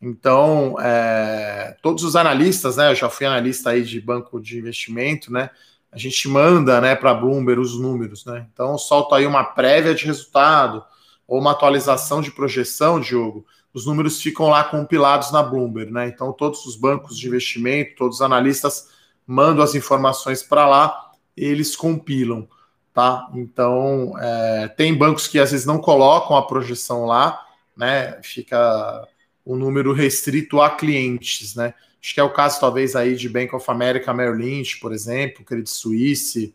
Então, 0.00 0.76
é, 0.80 1.76
todos 1.82 2.04
os 2.04 2.14
analistas, 2.14 2.76
né? 2.76 2.90
Eu 2.90 2.94
já 2.94 3.10
fui 3.10 3.26
analista 3.26 3.70
aí 3.70 3.82
de 3.82 4.00
banco 4.00 4.40
de 4.40 4.56
investimento, 4.56 5.32
né? 5.32 5.50
A 5.90 5.98
gente 5.98 6.28
manda, 6.28 6.80
né, 6.80 6.94
para 6.94 7.14
Bloomberg 7.14 7.60
os 7.60 7.78
números, 7.78 8.24
né? 8.24 8.46
Então, 8.52 8.76
solta 8.76 9.16
aí 9.16 9.26
uma 9.26 9.44
prévia 9.44 9.94
de 9.94 10.04
resultado 10.04 10.84
ou 11.26 11.40
uma 11.40 11.52
atualização 11.52 12.20
de 12.20 12.30
projeção, 12.30 13.00
Diogo. 13.00 13.46
Os 13.72 13.86
números 13.86 14.20
ficam 14.20 14.48
lá 14.48 14.64
compilados 14.64 15.30
na 15.30 15.42
Bloomberg, 15.42 15.92
né? 15.92 16.08
Então, 16.08 16.32
todos 16.32 16.64
os 16.66 16.76
bancos 16.76 17.18
de 17.18 17.26
investimento, 17.26 17.96
todos 17.96 18.16
os 18.16 18.22
analistas 18.22 18.88
mandam 19.26 19.62
as 19.62 19.74
informações 19.74 20.42
para 20.42 20.66
lá 20.66 21.08
eles 21.40 21.76
compilam, 21.76 22.48
tá? 22.92 23.28
Então, 23.34 24.14
é, 24.18 24.68
tem 24.68 24.94
bancos 24.94 25.26
que 25.26 25.38
às 25.38 25.52
vezes 25.52 25.66
não 25.66 25.78
colocam 25.78 26.36
a 26.36 26.46
projeção 26.46 27.04
lá, 27.04 27.40
né? 27.76 28.20
Fica 28.22 29.06
o 29.44 29.56
número 29.56 29.92
restrito 29.92 30.60
a 30.60 30.70
clientes, 30.70 31.54
né? 31.54 31.74
Acho 32.02 32.14
que 32.14 32.20
é 32.20 32.22
o 32.22 32.32
caso, 32.32 32.60
talvez, 32.60 32.94
aí 32.94 33.16
de 33.16 33.28
Bank 33.28 33.54
of 33.54 33.68
America, 33.70 34.12
Merrill 34.14 34.36
Lynch, 34.36 34.78
por 34.78 34.92
exemplo, 34.92 35.44
Credit 35.44 35.68
Suisse, 35.68 36.54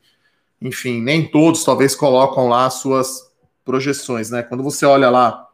enfim, 0.61 1.01
nem 1.01 1.27
todos 1.27 1.63
talvez 1.63 1.95
colocam 1.95 2.47
lá 2.47 2.65
as 2.65 2.75
suas 2.75 3.31
projeções, 3.65 4.29
né? 4.29 4.43
Quando 4.43 4.63
você 4.63 4.85
olha 4.85 5.09
lá 5.09 5.49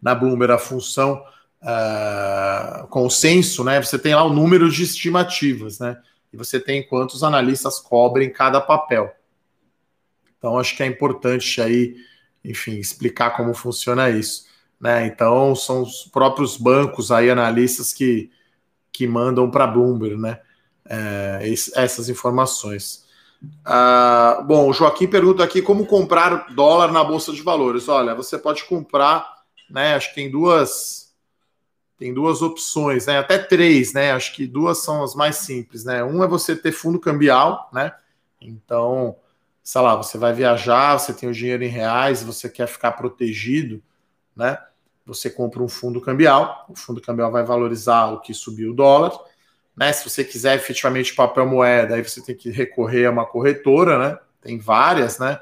na 0.00 0.14
Bloomberg 0.14 0.52
a 0.52 0.58
função 0.58 1.24
uh, 1.62 2.86
consenso, 2.88 3.64
né? 3.64 3.82
Você 3.82 3.98
tem 3.98 4.14
lá 4.14 4.24
o 4.24 4.32
número 4.32 4.70
de 4.70 4.82
estimativas, 4.82 5.78
né? 5.78 5.96
e 6.32 6.36
você 6.36 6.58
tem 6.58 6.86
quantos 6.86 7.22
analistas 7.22 7.78
cobrem 7.78 8.32
cada 8.32 8.60
papel. 8.60 9.14
Então, 10.38 10.58
acho 10.58 10.76
que 10.76 10.82
é 10.82 10.86
importante 10.86 11.60
aí, 11.60 11.94
enfim, 12.42 12.78
explicar 12.78 13.36
como 13.36 13.54
funciona 13.54 14.08
isso. 14.08 14.46
Né? 14.80 15.06
Então, 15.06 15.54
são 15.54 15.82
os 15.82 16.04
próprios 16.10 16.56
bancos 16.56 17.12
aí, 17.12 17.30
analistas, 17.30 17.92
que, 17.92 18.30
que 19.02 19.06
mandam 19.08 19.50
para 19.50 19.66
Bloomberg 19.66 20.16
né? 20.16 20.40
É, 20.88 21.52
essas 21.74 22.08
informações. 22.08 23.04
Uh, 23.42 24.44
bom, 24.44 24.68
o 24.68 24.72
Joaquim 24.72 25.08
pergunta 25.08 25.42
aqui 25.42 25.60
como 25.60 25.86
comprar 25.86 26.54
dólar 26.54 26.92
na 26.92 27.02
Bolsa 27.02 27.32
de 27.32 27.42
Valores. 27.42 27.88
Olha, 27.88 28.14
você 28.14 28.38
pode 28.38 28.64
comprar, 28.64 29.42
né? 29.68 29.94
Acho 29.94 30.10
que 30.10 30.14
tem 30.14 30.30
duas 30.30 31.12
tem 31.98 32.12
duas 32.12 32.42
opções, 32.42 33.06
né? 33.06 33.18
Até 33.18 33.38
três, 33.38 33.92
né? 33.92 34.12
Acho 34.12 34.34
que 34.34 34.46
duas 34.46 34.78
são 34.78 35.02
as 35.02 35.14
mais 35.14 35.36
simples, 35.36 35.84
né? 35.84 36.02
Um 36.04 36.22
é 36.22 36.26
você 36.26 36.54
ter 36.54 36.72
fundo 36.72 36.98
cambial, 36.98 37.70
né? 37.72 37.92
Então, 38.40 39.16
sei 39.62 39.80
lá, 39.80 39.96
você 39.96 40.18
vai 40.18 40.32
viajar, 40.32 40.98
você 40.98 41.12
tem 41.12 41.28
o 41.28 41.32
dinheiro 41.32 41.62
em 41.62 41.68
reais, 41.68 42.22
você 42.22 42.48
quer 42.48 42.66
ficar 42.66 42.92
protegido, 42.92 43.82
né? 44.34 44.58
Você 45.04 45.28
compra 45.28 45.62
um 45.62 45.68
fundo 45.68 46.00
cambial, 46.00 46.66
o 46.68 46.76
fundo 46.76 47.00
cambial 47.00 47.30
vai 47.30 47.44
valorizar 47.44 48.06
o 48.06 48.20
que 48.20 48.32
subiu 48.32 48.70
o 48.70 48.74
dólar, 48.74 49.12
né? 49.76 49.92
Se 49.92 50.08
você 50.08 50.22
quiser 50.22 50.56
efetivamente 50.56 51.14
papel 51.14 51.46
moeda, 51.46 51.94
aí 51.94 52.02
você 52.02 52.22
tem 52.22 52.36
que 52.36 52.50
recorrer 52.50 53.06
a 53.06 53.10
uma 53.10 53.26
corretora, 53.26 53.98
né? 53.98 54.18
Tem 54.40 54.58
várias, 54.58 55.18
né? 55.18 55.40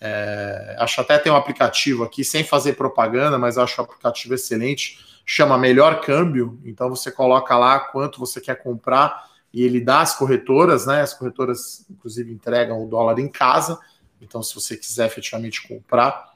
É, 0.00 0.76
acho 0.78 1.00
até 1.00 1.18
tem 1.18 1.30
um 1.30 1.36
aplicativo 1.36 2.02
aqui, 2.02 2.24
sem 2.24 2.42
fazer 2.42 2.72
propaganda, 2.72 3.38
mas 3.38 3.58
acho 3.58 3.80
o 3.80 3.84
aplicativo 3.84 4.34
excelente, 4.34 4.98
chama 5.24 5.58
Melhor 5.58 6.00
Câmbio. 6.00 6.58
Então 6.64 6.88
você 6.88 7.10
coloca 7.12 7.56
lá 7.56 7.78
quanto 7.78 8.18
você 8.18 8.40
quer 8.40 8.62
comprar 8.62 9.30
e 9.52 9.62
ele 9.62 9.80
dá 9.80 10.00
as 10.00 10.16
corretoras, 10.16 10.86
né? 10.86 11.02
As 11.02 11.12
corretoras, 11.12 11.84
inclusive, 11.90 12.32
entregam 12.32 12.82
o 12.82 12.88
dólar 12.88 13.18
em 13.18 13.28
casa. 13.28 13.78
Então, 14.20 14.42
se 14.42 14.54
você 14.54 14.76
quiser 14.76 15.06
efetivamente 15.06 15.66
comprar, 15.66 16.32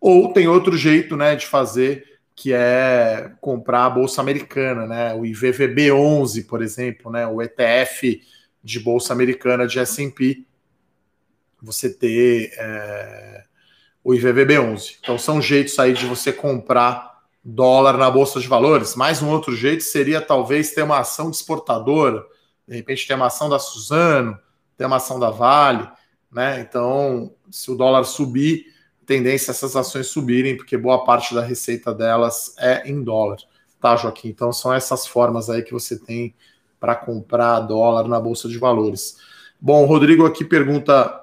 ou 0.00 0.32
tem 0.32 0.48
outro 0.48 0.76
jeito, 0.76 1.16
né, 1.16 1.36
de 1.36 1.46
fazer 1.46 2.15
que 2.36 2.52
é 2.52 3.32
comprar 3.40 3.86
a 3.86 3.90
bolsa 3.90 4.20
americana, 4.20 4.86
né? 4.86 5.14
O 5.14 5.22
IVVB11, 5.22 6.46
por 6.46 6.62
exemplo, 6.62 7.10
né? 7.10 7.26
O 7.26 7.40
ETF 7.40 8.22
de 8.62 8.78
bolsa 8.78 9.14
americana 9.14 9.66
de 9.66 9.78
S&P, 9.78 10.44
você 11.62 11.88
ter 11.88 12.52
é, 12.58 13.44
o 14.04 14.10
IVVB11. 14.10 14.98
Então 15.00 15.18
são 15.18 15.40
jeitos 15.40 15.78
aí 15.78 15.94
de 15.94 16.04
você 16.04 16.30
comprar 16.30 17.22
dólar 17.42 17.96
na 17.96 18.10
bolsa 18.10 18.38
de 18.38 18.46
valores. 18.46 18.94
Mais 18.94 19.22
um 19.22 19.30
outro 19.30 19.56
jeito 19.56 19.82
seria 19.82 20.20
talvez 20.20 20.72
ter 20.72 20.82
uma 20.82 20.98
ação 20.98 21.30
de 21.30 21.36
exportadora, 21.36 22.22
de 22.68 22.76
repente 22.76 23.06
ter 23.06 23.14
uma 23.14 23.26
ação 23.26 23.48
da 23.48 23.58
Suzano, 23.58 24.38
ter 24.76 24.84
uma 24.84 24.96
ação 24.96 25.18
da 25.18 25.30
Vale, 25.30 25.88
né? 26.30 26.60
Então, 26.60 27.34
se 27.50 27.70
o 27.70 27.74
dólar 27.74 28.04
subir, 28.04 28.66
tendência 29.06 29.52
essas 29.52 29.76
ações 29.76 30.08
subirem, 30.08 30.56
porque 30.56 30.76
boa 30.76 31.04
parte 31.04 31.34
da 31.34 31.42
receita 31.42 31.94
delas 31.94 32.54
é 32.58 32.88
em 32.90 33.02
dólar, 33.02 33.38
tá, 33.80 33.94
Joaquim? 33.96 34.28
Então 34.28 34.52
são 34.52 34.74
essas 34.74 35.06
formas 35.06 35.48
aí 35.48 35.62
que 35.62 35.72
você 35.72 35.98
tem 35.98 36.34
para 36.80 36.96
comprar 36.96 37.60
dólar 37.60 38.08
na 38.08 38.20
Bolsa 38.20 38.48
de 38.48 38.58
Valores. 38.58 39.16
Bom, 39.60 39.84
o 39.84 39.86
Rodrigo 39.86 40.26
aqui 40.26 40.44
pergunta 40.44 41.22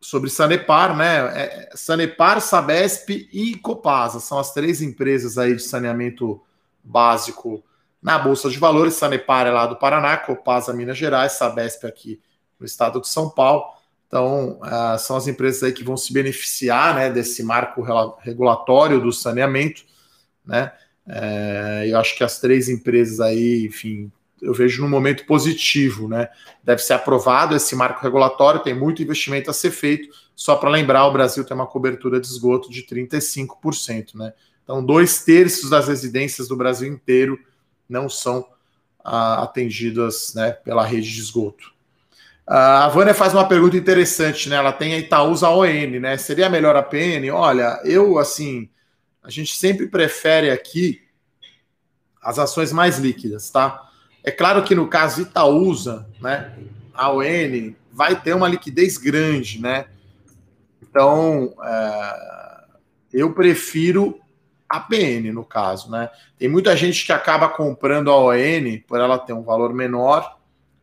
sobre 0.00 0.30
Sanepar, 0.30 0.96
né? 0.96 1.16
É, 1.42 1.70
Sanepar, 1.74 2.40
Sabesp 2.40 3.28
e 3.32 3.56
Copasa 3.56 4.20
são 4.20 4.38
as 4.38 4.52
três 4.52 4.80
empresas 4.80 5.38
aí 5.38 5.56
de 5.56 5.62
saneamento 5.62 6.40
básico 6.84 7.64
na 8.00 8.18
Bolsa 8.18 8.48
de 8.48 8.58
Valores. 8.58 8.94
Sanepar 8.94 9.46
é 9.46 9.50
lá 9.50 9.66
do 9.66 9.76
Paraná, 9.76 10.16
Copasa 10.16 10.72
Minas 10.72 10.96
Gerais, 10.96 11.32
Sabesp 11.32 11.84
aqui 11.84 12.20
no 12.60 12.66
estado 12.66 13.00
de 13.00 13.08
São 13.08 13.30
Paulo. 13.30 13.64
Então, 14.06 14.60
uh, 14.62 14.98
são 14.98 15.16
as 15.16 15.26
empresas 15.26 15.62
aí 15.62 15.72
que 15.72 15.82
vão 15.82 15.96
se 15.96 16.12
beneficiar 16.12 16.94
né, 16.94 17.10
desse 17.10 17.42
marco 17.42 17.82
regulatório 18.20 19.00
do 19.00 19.12
saneamento. 19.12 19.82
Né? 20.44 20.72
É, 21.08 21.86
eu 21.88 21.98
acho 21.98 22.16
que 22.16 22.22
as 22.22 22.38
três 22.38 22.68
empresas 22.68 23.20
aí, 23.20 23.66
enfim, 23.66 24.10
eu 24.40 24.54
vejo 24.54 24.82
num 24.82 24.88
momento 24.88 25.26
positivo. 25.26 26.08
Né? 26.08 26.28
Deve 26.62 26.82
ser 26.82 26.94
aprovado 26.94 27.54
esse 27.54 27.74
marco 27.74 28.02
regulatório, 28.02 28.62
tem 28.62 28.74
muito 28.74 29.02
investimento 29.02 29.50
a 29.50 29.54
ser 29.54 29.70
feito. 29.70 30.08
Só 30.34 30.56
para 30.56 30.70
lembrar, 30.70 31.06
o 31.06 31.12
Brasil 31.12 31.44
tem 31.44 31.54
uma 31.54 31.66
cobertura 31.66 32.20
de 32.20 32.26
esgoto 32.26 32.70
de 32.70 32.82
35%. 32.84 34.14
Né? 34.14 34.32
Então, 34.62 34.84
dois 34.84 35.24
terços 35.24 35.70
das 35.70 35.88
residências 35.88 36.46
do 36.46 36.56
Brasil 36.56 36.92
inteiro 36.92 37.38
não 37.88 38.08
são 38.08 38.40
uh, 38.40 39.42
atendidas 39.42 40.32
né, 40.34 40.52
pela 40.52 40.84
rede 40.84 41.12
de 41.12 41.20
esgoto. 41.20 41.75
A 42.46 42.88
Vânia 42.88 43.12
faz 43.12 43.34
uma 43.34 43.48
pergunta 43.48 43.76
interessante, 43.76 44.48
né? 44.48 44.54
Ela 44.54 44.72
tem 44.72 44.94
a 44.94 44.98
Itaúsa 44.98 45.50
ON, 45.50 45.98
né? 46.00 46.16
Seria 46.16 46.48
melhor 46.48 46.76
a 46.76 46.82
PN? 46.82 47.28
Olha, 47.32 47.80
eu, 47.84 48.18
assim, 48.18 48.68
a 49.20 49.28
gente 49.30 49.56
sempre 49.56 49.88
prefere 49.88 50.50
aqui 50.50 51.02
as 52.22 52.38
ações 52.38 52.72
mais 52.72 52.98
líquidas, 52.98 53.50
tá? 53.50 53.88
É 54.22 54.30
claro 54.30 54.62
que 54.62 54.76
no 54.76 54.86
caso 54.86 55.22
Itaúsa, 55.22 56.08
né? 56.20 56.54
A 56.94 57.10
ON 57.10 57.74
vai 57.92 58.14
ter 58.20 58.32
uma 58.32 58.48
liquidez 58.48 58.96
grande, 58.96 59.60
né? 59.60 59.86
Então, 60.80 61.52
é, 61.64 62.64
eu 63.12 63.32
prefiro 63.34 64.20
a 64.68 64.78
PN 64.78 65.32
no 65.32 65.44
caso, 65.44 65.90
né? 65.90 66.10
Tem 66.38 66.48
muita 66.48 66.76
gente 66.76 67.04
que 67.04 67.12
acaba 67.12 67.48
comprando 67.48 68.10
a 68.10 68.16
ON 68.16 68.80
por 68.86 69.00
ela 69.00 69.18
ter 69.18 69.32
um 69.32 69.42
valor 69.42 69.74
menor 69.74 70.35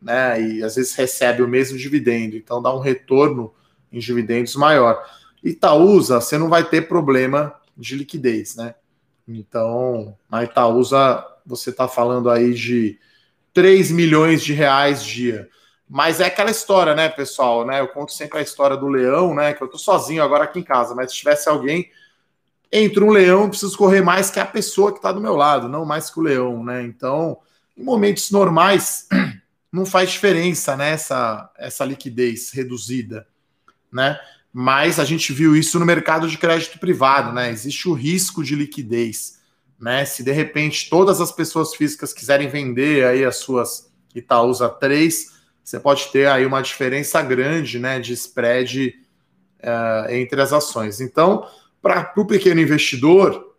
né? 0.04 0.40
E 0.40 0.62
às 0.62 0.76
vezes 0.76 0.94
recebe 0.94 1.42
o 1.42 1.48
mesmo 1.48 1.78
dividendo, 1.78 2.36
então 2.36 2.60
dá 2.60 2.72
um 2.74 2.78
retorno 2.78 3.52
em 3.90 3.98
dividendos 3.98 4.54
maior. 4.54 5.02
Itaúsa, 5.42 6.20
você 6.20 6.36
não 6.36 6.48
vai 6.48 6.62
ter 6.62 6.82
problema 6.82 7.54
de 7.76 7.96
liquidez, 7.96 8.54
né? 8.56 8.74
Então, 9.26 10.16
na 10.30 10.44
Itaúsa, 10.44 11.24
você 11.44 11.70
está 11.70 11.88
falando 11.88 12.30
aí 12.30 12.52
de 12.52 12.98
3 13.52 13.90
milhões 13.90 14.42
de 14.42 14.52
reais 14.52 15.02
dia. 15.02 15.48
Mas 15.88 16.20
é 16.20 16.26
aquela 16.26 16.50
história, 16.50 16.94
né, 16.94 17.08
pessoal? 17.08 17.64
Né? 17.66 17.80
Eu 17.80 17.88
conto 17.88 18.12
sempre 18.12 18.38
a 18.38 18.42
história 18.42 18.76
do 18.76 18.88
leão, 18.88 19.34
né? 19.34 19.54
Que 19.54 19.62
eu 19.62 19.68
tô 19.68 19.78
sozinho 19.78 20.22
agora 20.22 20.44
aqui 20.44 20.58
em 20.58 20.62
casa, 20.62 20.94
mas 20.94 21.10
se 21.10 21.18
tivesse 21.18 21.48
alguém 21.48 21.90
entre 22.72 23.04
um 23.04 23.10
leão, 23.10 23.48
preciso 23.48 23.78
correr 23.78 24.02
mais 24.02 24.30
que 24.30 24.40
a 24.40 24.46
pessoa 24.46 24.90
que 24.90 24.98
está 24.98 25.12
do 25.12 25.20
meu 25.20 25.36
lado, 25.36 25.68
não 25.68 25.84
mais 25.84 26.10
que 26.10 26.18
o 26.18 26.22
leão, 26.22 26.64
né? 26.64 26.82
Então, 26.82 27.38
em 27.76 27.84
momentos 27.84 28.30
normais, 28.30 29.06
não 29.74 29.84
faz 29.84 30.10
diferença 30.10 30.76
né, 30.76 30.92
essa 30.92 31.84
liquidez 31.84 32.52
reduzida, 32.52 33.26
né? 33.92 34.18
Mas 34.52 35.00
a 35.00 35.04
gente 35.04 35.32
viu 35.32 35.56
isso 35.56 35.80
no 35.80 35.84
mercado 35.84 36.28
de 36.28 36.38
crédito 36.38 36.78
privado, 36.78 37.32
né? 37.32 37.50
Existe 37.50 37.88
o 37.88 37.92
risco 37.92 38.44
de 38.44 38.54
liquidez, 38.54 39.40
né? 39.80 40.04
Se 40.04 40.22
de 40.22 40.30
repente 40.30 40.88
todas 40.88 41.20
as 41.20 41.32
pessoas 41.32 41.74
físicas 41.74 42.12
quiserem 42.12 42.48
vender 42.48 43.04
aí 43.04 43.24
as 43.24 43.38
suas 43.38 43.92
Itaúsa 44.14 44.68
3, 44.68 45.32
você 45.64 45.80
pode 45.80 46.06
ter 46.12 46.28
aí 46.28 46.46
uma 46.46 46.62
diferença 46.62 47.20
grande, 47.20 47.80
né, 47.80 47.98
de 47.98 48.12
spread 48.12 48.94
uh, 49.60 50.08
entre 50.12 50.40
as 50.40 50.52
ações. 50.52 51.00
Então, 51.00 51.48
para 51.82 52.12
o 52.16 52.24
pequeno 52.24 52.60
investidor, 52.60 53.56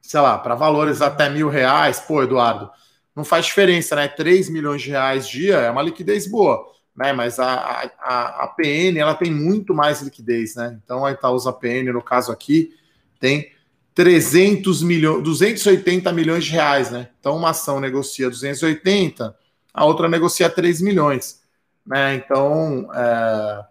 sei 0.00 0.20
lá, 0.20 0.38
para 0.38 0.54
valores 0.54 1.02
até 1.02 1.28
mil 1.28 1.50
reais, 1.50 2.00
pô, 2.00 2.22
Eduardo, 2.22 2.70
não 3.16 3.24
faz 3.24 3.46
diferença, 3.46 3.96
né? 3.96 4.06
3 4.06 4.50
milhões 4.50 4.82
de 4.82 4.90
reais 4.90 5.26
dia 5.26 5.56
é 5.56 5.70
uma 5.70 5.80
liquidez 5.80 6.26
boa, 6.26 6.70
né? 6.94 7.14
Mas 7.14 7.40
a, 7.40 7.90
a, 7.98 8.44
a 8.44 8.48
PN 8.48 8.98
ela 8.98 9.14
tem 9.14 9.32
muito 9.32 9.74
mais 9.74 10.02
liquidez, 10.02 10.54
né? 10.54 10.78
Então 10.84 11.06
a 11.06 11.12
Itaúsa 11.12 11.50
PN, 11.50 11.92
no 11.92 12.02
caso 12.02 12.30
aqui, 12.30 12.74
tem 13.18 13.50
300 13.94 14.82
milhões, 14.82 15.22
280 15.22 16.12
milhões 16.12 16.44
de 16.44 16.50
reais, 16.50 16.90
né? 16.90 17.08
Então 17.18 17.34
uma 17.34 17.50
ação 17.50 17.80
negocia 17.80 18.28
280, 18.28 19.34
a 19.72 19.84
outra 19.86 20.08
negocia 20.08 20.50
3 20.50 20.82
milhões, 20.82 21.40
né? 21.86 22.16
Então 22.16 22.86
é, 22.94 23.64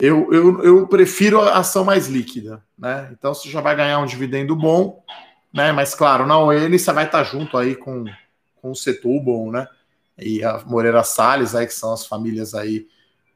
eu, 0.00 0.30
eu, 0.30 0.62
eu 0.62 0.86
prefiro 0.86 1.40
a 1.40 1.60
ação 1.60 1.82
mais 1.82 2.08
líquida, 2.08 2.62
né? 2.78 3.08
Então 3.12 3.32
você 3.32 3.48
já 3.48 3.62
vai 3.62 3.74
ganhar 3.74 4.00
um 4.00 4.06
dividendo 4.06 4.54
bom, 4.54 5.02
né? 5.50 5.72
Mas 5.72 5.94
claro, 5.94 6.26
na 6.26 6.38
ON 6.38 6.52
você 6.70 6.92
vai 6.92 7.06
estar 7.06 7.24
junto 7.24 7.56
aí 7.56 7.74
com 7.74 8.04
com 8.64 8.70
o 8.70 8.74
Setúbal, 8.74 9.52
né? 9.52 9.68
E 10.18 10.42
a 10.42 10.58
Moreira 10.64 11.04
Salles, 11.04 11.54
aí, 11.54 11.66
que 11.66 11.74
são 11.74 11.92
as 11.92 12.06
famílias 12.06 12.54
aí 12.54 12.86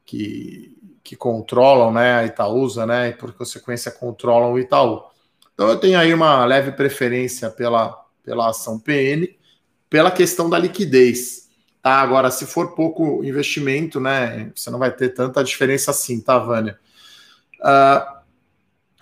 que, 0.07 0.75
que 1.05 1.15
controlam 1.15 1.93
né, 1.93 2.15
a 2.15 2.25
Itaúsa, 2.25 2.87
né? 2.87 3.11
E 3.11 3.13
por 3.13 3.35
consequência 3.35 3.93
controlam 3.93 4.55
o 4.55 4.59
Itaú. 4.59 5.03
Então 5.53 5.69
eu 5.69 5.77
tenho 5.77 5.99
aí 5.99 6.15
uma 6.15 6.47
leve 6.47 6.73
preferência 6.73 7.51
pela, 7.51 7.93
pela 8.25 8.49
ação 8.49 8.79
PN, 8.79 9.29
pela 9.91 10.11
questão 10.11 10.49
da 10.49 10.59
liquidez. 10.59 11.51
Tá? 11.83 11.97
Agora, 11.97 12.31
se 12.31 12.47
for 12.47 12.75
pouco 12.75 13.23
investimento, 13.23 14.01
né? 14.01 14.51
Você 14.55 14.71
não 14.71 14.79
vai 14.79 14.91
ter 14.91 15.11
tanta 15.11 15.45
diferença 15.45 15.91
assim, 15.91 16.23
tá, 16.23 16.39
Vânia? 16.39 16.79
Uh, 17.61 18.19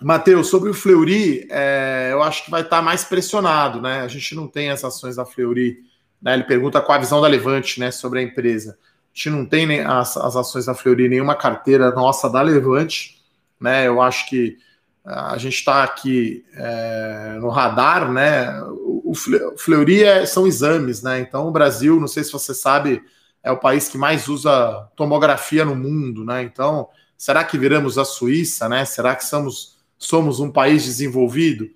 Matheus, 0.01 0.49
sobre 0.49 0.69
o 0.69 0.73
Fleury, 0.73 1.47
é, 1.49 2.09
eu 2.11 2.21
acho 2.21 2.43
que 2.43 2.51
vai 2.51 2.63
estar 2.63 2.81
mais 2.81 3.05
pressionado, 3.05 3.81
né? 3.81 4.01
A 4.01 4.07
gente 4.09 4.35
não 4.35 4.45
tem 4.45 4.69
as 4.69 4.83
ações 4.83 5.15
da 5.15 5.25
Fleury 5.25 5.87
né? 6.21 6.33
Ele 6.33 6.43
pergunta 6.43 6.81
qual 6.81 6.97
a 6.97 7.01
visão 7.01 7.21
da 7.21 7.27
Levante 7.27 7.79
né, 7.79 7.91
sobre 7.91 8.19
a 8.19 8.21
empresa. 8.23 8.71
A 8.71 9.17
gente 9.17 9.29
não 9.29 9.45
tem 9.45 9.65
nem 9.65 9.81
as, 9.81 10.15
as 10.17 10.35
ações 10.35 10.65
da 10.65 10.73
Fleury, 10.73 11.09
nenhuma 11.09 11.35
carteira 11.35 11.91
nossa 11.91 12.29
da 12.29 12.41
Levante. 12.41 13.17
Né? 13.59 13.87
Eu 13.87 14.01
acho 14.01 14.29
que 14.29 14.57
a 15.07 15.37
gente 15.37 15.55
está 15.55 15.83
aqui 15.83 16.45
é, 16.53 17.37
no 17.39 17.47
radar, 17.47 18.11
né? 18.11 18.61
O, 18.61 19.11
o 19.11 19.57
Fleury 19.57 20.03
é, 20.03 20.25
são 20.25 20.45
exames, 20.45 21.01
né? 21.01 21.21
Então 21.21 21.47
o 21.47 21.51
Brasil, 21.51 21.97
não 21.97 22.09
sei 22.09 22.25
se 22.25 22.31
você 22.31 22.53
sabe, 22.53 23.01
é 23.41 23.49
o 23.49 23.57
país 23.57 23.87
que 23.87 23.97
mais 23.97 24.27
usa 24.27 24.89
tomografia 24.97 25.63
no 25.63 25.75
mundo, 25.75 26.25
né? 26.25 26.43
Então, 26.43 26.89
será 27.17 27.45
que 27.45 27.57
viramos 27.57 27.97
a 27.97 28.03
Suíça, 28.03 28.67
né? 28.67 28.83
Será 28.83 29.15
que 29.15 29.23
somos, 29.23 29.77
somos 29.97 30.41
um 30.41 30.51
país 30.51 30.83
desenvolvido? 30.83 31.69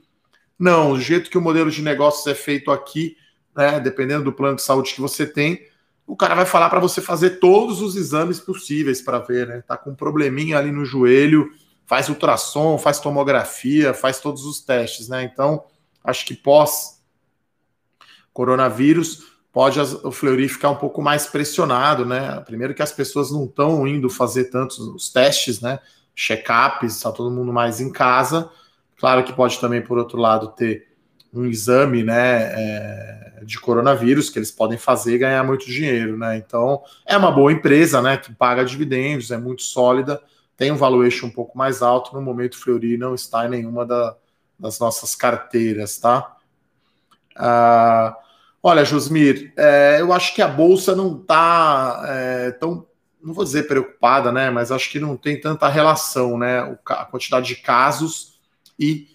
Não, 0.59 0.93
do 0.93 0.99
jeito 0.99 1.29
que 1.29 1.37
o 1.37 1.41
modelo 1.41 1.71
de 1.71 1.81
negócios 1.81 2.27
é 2.27 2.35
feito 2.35 2.69
aqui, 2.69 3.15
né, 3.55 3.79
dependendo 3.79 4.23
do 4.25 4.33
plano 4.33 4.55
de 4.55 4.61
saúde 4.61 4.93
que 4.93 5.01
você 5.01 5.25
tem, 5.25 5.65
o 6.05 6.15
cara 6.15 6.35
vai 6.35 6.45
falar 6.45 6.69
para 6.69 6.79
você 6.79 7.01
fazer 7.01 7.39
todos 7.39 7.81
os 7.81 7.95
exames 7.95 8.39
possíveis 8.39 9.01
para 9.01 9.19
ver, 9.19 9.47
né? 9.47 9.63
Tá 9.65 9.77
com 9.77 9.91
um 9.91 9.95
probleminha 9.95 10.57
ali 10.57 10.71
no 10.71 10.83
joelho, 10.83 11.49
faz 11.85 12.09
ultrassom, 12.09 12.77
faz 12.77 12.99
tomografia, 12.99 13.93
faz 13.93 14.19
todos 14.19 14.45
os 14.45 14.59
testes, 14.61 15.07
né? 15.07 15.23
Então, 15.23 15.63
acho 16.03 16.25
que 16.25 16.33
pós 16.33 17.01
coronavírus 18.33 19.31
pode 19.51 19.79
o 19.79 20.11
Fleury 20.11 20.47
ficar 20.47 20.69
um 20.69 20.75
pouco 20.75 21.01
mais 21.01 21.25
pressionado, 21.27 22.05
né? 22.05 22.39
Primeiro 22.41 22.73
que 22.73 22.81
as 22.81 22.91
pessoas 22.91 23.31
não 23.31 23.45
estão 23.45 23.87
indo 23.87 24.09
fazer 24.09 24.45
tantos 24.45 24.79
os 24.79 25.09
testes, 25.09 25.61
né? 25.61 25.79
Check-ups, 26.15 26.95
está 26.95 27.11
todo 27.11 27.31
mundo 27.31 27.51
mais 27.53 27.79
em 27.79 27.91
casa. 27.91 28.49
Claro 28.97 29.23
que 29.23 29.33
pode 29.33 29.59
também, 29.59 29.81
por 29.81 29.97
outro 29.97 30.17
lado, 30.17 30.49
ter 30.49 30.90
um 31.33 31.45
exame 31.45 32.03
né, 32.03 32.53
é, 32.53 33.41
de 33.43 33.59
coronavírus 33.59 34.29
que 34.29 34.37
eles 34.37 34.51
podem 34.51 34.77
fazer 34.77 35.15
e 35.15 35.17
ganhar 35.17 35.43
muito 35.43 35.65
dinheiro. 35.65 36.17
Né? 36.17 36.37
Então, 36.37 36.83
é 37.05 37.15
uma 37.17 37.31
boa 37.31 37.51
empresa 37.51 38.01
né, 38.01 38.17
que 38.17 38.33
paga 38.33 38.65
dividendos, 38.65 39.31
é 39.31 39.37
muito 39.37 39.63
sólida, 39.63 40.21
tem 40.57 40.71
um 40.71 40.77
valuation 40.77 41.27
um 41.27 41.31
pouco 41.31 41.57
mais 41.57 41.81
alto. 41.81 42.13
No 42.13 42.21
momento, 42.21 42.57
Fleury 42.57 42.97
não 42.97 43.15
está 43.15 43.45
em 43.45 43.49
nenhuma 43.49 43.85
da, 43.85 44.15
das 44.59 44.79
nossas 44.79 45.15
carteiras. 45.15 45.97
Tá? 45.97 46.37
Ah, 47.35 48.15
olha, 48.61 48.85
Josmir, 48.85 49.53
é, 49.57 49.97
eu 50.01 50.13
acho 50.13 50.35
que 50.35 50.41
a 50.41 50.47
Bolsa 50.47 50.95
não 50.95 51.19
está 51.19 52.03
é, 52.07 52.51
tão 52.51 52.85
não 53.23 53.33
vou 53.33 53.43
dizer 53.43 53.67
preocupada, 53.67 54.31
né? 54.31 54.49
Mas 54.49 54.71
acho 54.71 54.89
que 54.89 54.99
não 54.99 55.15
tem 55.15 55.39
tanta 55.39 55.67
relação, 55.67 56.37
né? 56.37 56.75
A 56.87 57.05
quantidade 57.05 57.47
de 57.47 57.55
casos 57.55 58.39
e 58.79 59.10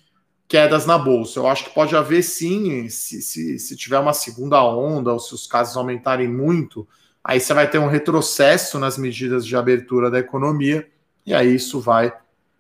quedas 0.49 0.87
na 0.87 0.97
bolsa. 0.97 1.39
Eu 1.39 1.47
acho 1.47 1.65
que 1.65 1.75
pode 1.75 1.97
haver 1.97 2.23
sim, 2.23 2.89
se, 2.89 3.21
se, 3.21 3.59
se 3.59 3.77
tiver 3.77 3.99
uma 3.99 4.13
segunda 4.13 4.63
onda 4.65 5.13
ou 5.13 5.19
se 5.19 5.35
os 5.35 5.47
casos 5.47 5.77
aumentarem 5.77 6.29
muito, 6.29 6.87
aí 7.23 7.41
você 7.41 7.53
vai 7.53 7.69
ter 7.69 7.79
um 7.79 7.89
retrocesso 7.89 8.79
nas 8.79 8.97
medidas 8.97 9.45
de 9.45 9.57
abertura 9.57 10.11
da 10.11 10.19
economia 10.19 10.89
e 11.25 11.35
aí 11.35 11.55
isso 11.55 11.81
vai 11.81 12.13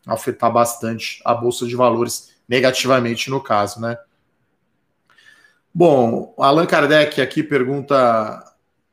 afetar 0.06 0.52
bastante 0.52 1.20
a 1.24 1.34
bolsa 1.34 1.66
de 1.66 1.76
valores 1.76 2.34
negativamente 2.48 3.30
no 3.30 3.40
caso, 3.40 3.80
né? 3.80 3.96
Bom, 5.72 6.34
Allan 6.38 6.66
Kardec 6.66 7.20
aqui 7.20 7.42
pergunta 7.42 8.42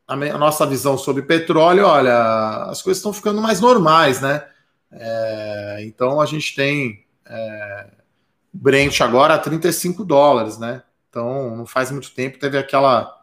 a, 0.08 0.16
nossa 0.38 0.66
visão 0.66 0.98
sobre 0.98 1.22
petróleo. 1.22 1.86
Olha, 1.86 2.66
as 2.66 2.82
coisas 2.82 3.00
estão 3.00 3.14
ficando 3.14 3.42
mais 3.42 3.62
normais, 3.62 4.22
né? 4.22 4.46
É, 4.92 5.78
então 5.82 6.20
a 6.20 6.26
gente 6.26 6.54
tem 6.56 7.06
é, 7.26 7.88
Brent 8.54 9.02
agora 9.02 9.34
a 9.34 9.40
35 9.40 10.06
dólares, 10.06 10.58
né? 10.58 10.84
Então, 11.10 11.56
não 11.56 11.66
faz 11.66 11.92
muito 11.92 12.12
tempo 12.12 12.40
teve 12.40 12.58
aquela 12.58 13.22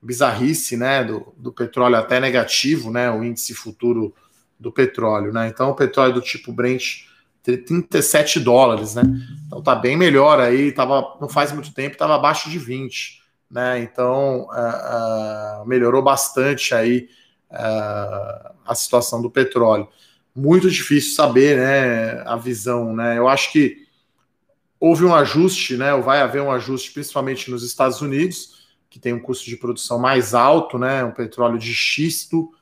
bizarrice, 0.00 0.76
né, 0.76 1.02
do, 1.02 1.34
do 1.36 1.52
petróleo 1.52 1.96
até 1.96 2.20
negativo, 2.20 2.90
né, 2.90 3.10
o 3.10 3.24
índice 3.24 3.52
futuro 3.52 4.14
do 4.58 4.70
petróleo, 4.70 5.32
né? 5.32 5.48
Então, 5.48 5.70
o 5.70 5.74
petróleo 5.74 6.14
do 6.14 6.20
tipo 6.20 6.52
Brent 6.52 7.08
37 7.56 8.40
dólares, 8.40 8.94
né? 8.94 9.02
Então 9.46 9.62
tá 9.62 9.74
bem 9.74 9.96
melhor 9.96 10.40
aí, 10.40 10.72
tava, 10.72 11.16
não 11.20 11.28
faz 11.28 11.52
muito 11.52 11.72
tempo, 11.72 11.94
estava 11.94 12.14
abaixo 12.14 12.50
de 12.50 12.58
20, 12.58 13.22
né? 13.50 13.80
Então 13.80 14.46
uh, 14.50 15.62
uh, 15.62 15.66
melhorou 15.66 16.02
bastante 16.02 16.74
aí 16.74 17.08
uh, 17.50 18.52
a 18.66 18.74
situação 18.74 19.22
do 19.22 19.30
petróleo. 19.30 19.88
Muito 20.34 20.70
difícil 20.70 21.14
saber, 21.14 21.56
né, 21.56 22.22
a 22.26 22.36
visão, 22.36 22.94
né? 22.94 23.16
Eu 23.16 23.28
acho 23.28 23.50
que 23.50 23.87
houve 24.80 25.04
um 25.04 25.14
ajuste, 25.14 25.76
né, 25.76 25.92
ou 25.94 26.02
vai 26.02 26.20
haver 26.20 26.42
um 26.42 26.50
ajuste, 26.50 26.92
principalmente 26.92 27.50
nos 27.50 27.62
Estados 27.62 28.00
Unidos, 28.00 28.66
que 28.88 28.98
tem 28.98 29.12
um 29.12 29.20
custo 29.20 29.44
de 29.46 29.56
produção 29.56 29.98
mais 29.98 30.34
alto, 30.34 30.78
né, 30.78 31.04
um 31.04 31.10
petróleo 31.10 31.58
de 31.58 31.74
xisto, 31.74 32.52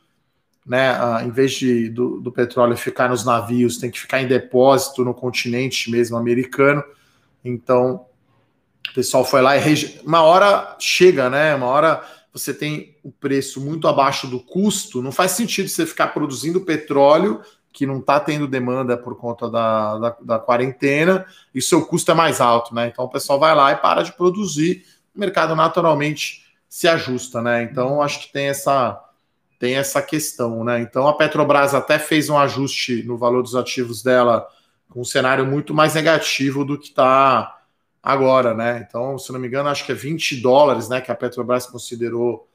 né, 0.64 0.98
uh, 0.98 1.24
em 1.24 1.30
vez 1.30 1.52
de, 1.52 1.88
do, 1.88 2.20
do, 2.20 2.32
petróleo 2.32 2.76
ficar 2.76 3.08
nos 3.08 3.24
navios, 3.24 3.78
tem 3.78 3.90
que 3.90 4.00
ficar 4.00 4.20
em 4.20 4.26
depósito 4.26 5.04
no 5.04 5.14
continente 5.14 5.90
mesmo 5.90 6.16
americano. 6.16 6.82
Então, 7.44 8.06
o 8.90 8.94
pessoal 8.94 9.24
foi 9.24 9.40
lá 9.42 9.56
e 9.56 10.00
uma 10.04 10.22
hora 10.22 10.76
chega, 10.80 11.30
né, 11.30 11.54
uma 11.54 11.66
hora 11.66 12.02
você 12.32 12.52
tem 12.52 12.96
o 13.02 13.10
preço 13.10 13.60
muito 13.60 13.88
abaixo 13.88 14.26
do 14.26 14.38
custo, 14.40 15.00
não 15.00 15.12
faz 15.12 15.32
sentido 15.32 15.68
você 15.68 15.86
ficar 15.86 16.08
produzindo 16.08 16.60
petróleo 16.60 17.40
que 17.76 17.84
não 17.84 17.98
está 17.98 18.18
tendo 18.18 18.48
demanda 18.48 18.96
por 18.96 19.14
conta 19.18 19.50
da, 19.50 19.98
da, 19.98 20.16
da, 20.22 20.38
quarentena 20.38 21.26
e 21.54 21.60
seu 21.60 21.84
custo 21.84 22.10
é 22.10 22.14
mais 22.14 22.40
alto, 22.40 22.74
né? 22.74 22.88
Então 22.88 23.04
o 23.04 23.08
pessoal 23.10 23.38
vai 23.38 23.54
lá 23.54 23.70
e 23.70 23.76
para 23.76 24.02
de 24.02 24.14
produzir, 24.14 24.86
o 25.14 25.20
mercado 25.20 25.54
naturalmente 25.54 26.46
se 26.70 26.88
ajusta, 26.88 27.42
né? 27.42 27.64
Então 27.64 28.00
acho 28.00 28.20
que 28.20 28.32
tem 28.32 28.46
essa 28.46 28.98
tem 29.58 29.74
essa 29.74 30.00
questão, 30.00 30.64
né? 30.64 30.80
Então 30.80 31.06
a 31.06 31.12
Petrobras 31.12 31.74
até 31.74 31.98
fez 31.98 32.30
um 32.30 32.38
ajuste 32.38 33.02
no 33.02 33.18
valor 33.18 33.42
dos 33.42 33.54
ativos 33.54 34.02
dela 34.02 34.48
com 34.88 35.02
um 35.02 35.04
cenário 35.04 35.44
muito 35.44 35.74
mais 35.74 35.92
negativo 35.92 36.64
do 36.64 36.78
que 36.78 36.88
está 36.88 37.58
agora, 38.02 38.54
né? 38.54 38.86
Então, 38.88 39.18
se 39.18 39.30
não 39.32 39.38
me 39.38 39.48
engano, 39.48 39.68
acho 39.68 39.84
que 39.84 39.92
é 39.92 39.94
20 39.94 40.40
dólares, 40.40 40.88
né, 40.88 41.02
que 41.02 41.12
a 41.12 41.14
Petrobras 41.14 41.66
considerou 41.66 42.48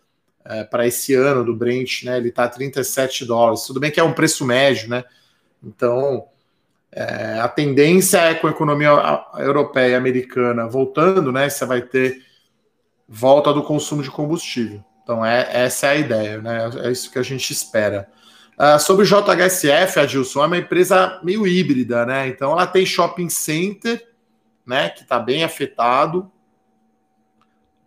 é, 0.45 0.63
para 0.63 0.87
esse 0.87 1.13
ano 1.13 1.43
do 1.43 1.55
Brent, 1.55 2.03
né? 2.03 2.17
Ele 2.17 2.29
está 2.29 2.45
a 2.45 2.49
37 2.49 3.25
dólares. 3.25 3.63
Tudo 3.63 3.79
bem 3.79 3.91
que 3.91 3.99
é 3.99 4.03
um 4.03 4.13
preço 4.13 4.45
médio, 4.45 4.89
né? 4.89 5.03
Então, 5.63 6.25
é, 6.91 7.39
a 7.39 7.47
tendência 7.47 8.17
é 8.17 8.35
com 8.35 8.47
a 8.47 8.51
economia 8.51 8.89
europeia 9.37 9.91
e 9.91 9.95
americana 9.95 10.67
voltando, 10.67 11.31
né? 11.31 11.49
Você 11.49 11.65
vai 11.65 11.81
ter 11.81 12.23
volta 13.07 13.53
do 13.53 13.63
consumo 13.63 14.01
de 14.01 14.11
combustível. 14.11 14.83
Então, 15.03 15.25
é, 15.25 15.47
essa 15.51 15.87
é 15.87 15.89
a 15.89 15.95
ideia, 15.95 16.41
né? 16.41 16.69
É 16.83 16.91
isso 16.91 17.11
que 17.11 17.19
a 17.19 17.23
gente 17.23 17.51
espera. 17.51 18.09
Uh, 18.57 18.79
sobre 18.79 19.03
o 19.03 19.07
JHSF, 19.07 19.99
Adilson, 19.99 20.43
é 20.43 20.47
uma 20.47 20.57
empresa 20.57 21.19
meio 21.23 21.47
híbrida, 21.47 22.05
né? 22.05 22.27
Então, 22.27 22.51
ela 22.51 22.67
tem 22.67 22.85
shopping 22.85 23.29
center, 23.29 24.07
né? 24.65 24.89
Que 24.89 25.01
está 25.01 25.17
bem 25.17 25.43
afetado. 25.43 26.31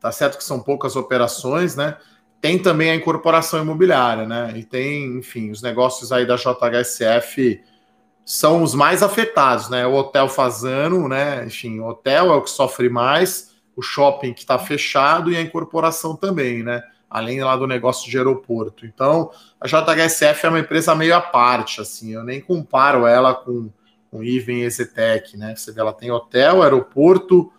Tá 0.01 0.11
certo 0.11 0.37
que 0.37 0.45
são 0.45 0.61
poucas 0.61 0.97
operações, 0.97 1.77
né? 1.77 1.97
Tem 2.41 2.59
também 2.59 2.91
a 2.91 2.95
incorporação 2.95 3.63
imobiliária, 3.63 4.27
né? 4.27 4.53
E 4.57 4.65
tem, 4.65 5.19
enfim, 5.19 5.51
os 5.51 5.63
negócios 5.63 6.13
aí 6.13 6.27
da 6.27 6.37
JHSF 6.37 7.63
são 8.25 8.63
os 8.63 8.75
mais 8.75 9.03
afetados, 9.03 9.69
né? 9.69 9.87
O 9.87 9.95
hotel 9.95 10.29
Fazano, 10.29 11.09
né? 11.09 11.45
Enfim, 11.47 11.79
o 11.81 11.87
hotel 11.87 12.33
é 12.33 12.37
o 12.37 12.43
que 12.43 12.51
sofre 12.51 12.89
mais, 12.89 13.55
o 13.77 13.83
shopping 13.83 14.33
que 14.33 14.41
está 14.41 14.59
fechado 14.59 15.31
e 15.31 15.37
a 15.37 15.41
incorporação 15.41 16.17
também, 16.17 16.63
né? 16.63 16.83
Além 17.09 17.43
lá 17.43 17.57
do 17.57 17.67
negócio 17.67 18.11
de 18.11 18.17
aeroporto. 18.17 18.87
Então, 18.87 19.31
a 19.61 19.67
JHSF 19.67 20.47
é 20.47 20.49
uma 20.49 20.61
empresa 20.61 20.95
meio 20.95 21.15
à 21.15 21.21
parte, 21.21 21.81
assim, 21.81 22.13
eu 22.13 22.25
nem 22.25 22.41
comparo 22.41 23.07
ela 23.07 23.35
com, 23.35 23.71
com 24.11 24.23
Iven 24.23 24.63
e 24.63 25.37
né? 25.37 25.55
Você 25.55 25.73
vê, 25.73 25.81
ela 25.81 25.93
tem 25.93 26.11
hotel, 26.11 26.63
aeroporto, 26.63 27.53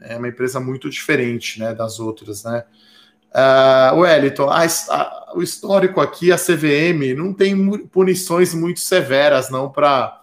é 0.00 0.16
uma 0.16 0.28
empresa 0.28 0.58
muito 0.58 0.88
diferente, 0.88 1.60
né, 1.60 1.74
das 1.74 2.00
outras, 2.00 2.44
né? 2.44 2.64
Uh, 3.32 3.96
Wellington, 4.00 4.50
a, 4.50 4.64
a, 4.64 5.32
o 5.36 5.42
histórico 5.42 6.00
aqui, 6.00 6.32
a 6.32 6.36
CVM, 6.36 7.14
não 7.16 7.32
tem 7.32 7.78
punições 7.86 8.52
muito 8.52 8.80
severas 8.80 9.50
não 9.50 9.70
para 9.70 10.20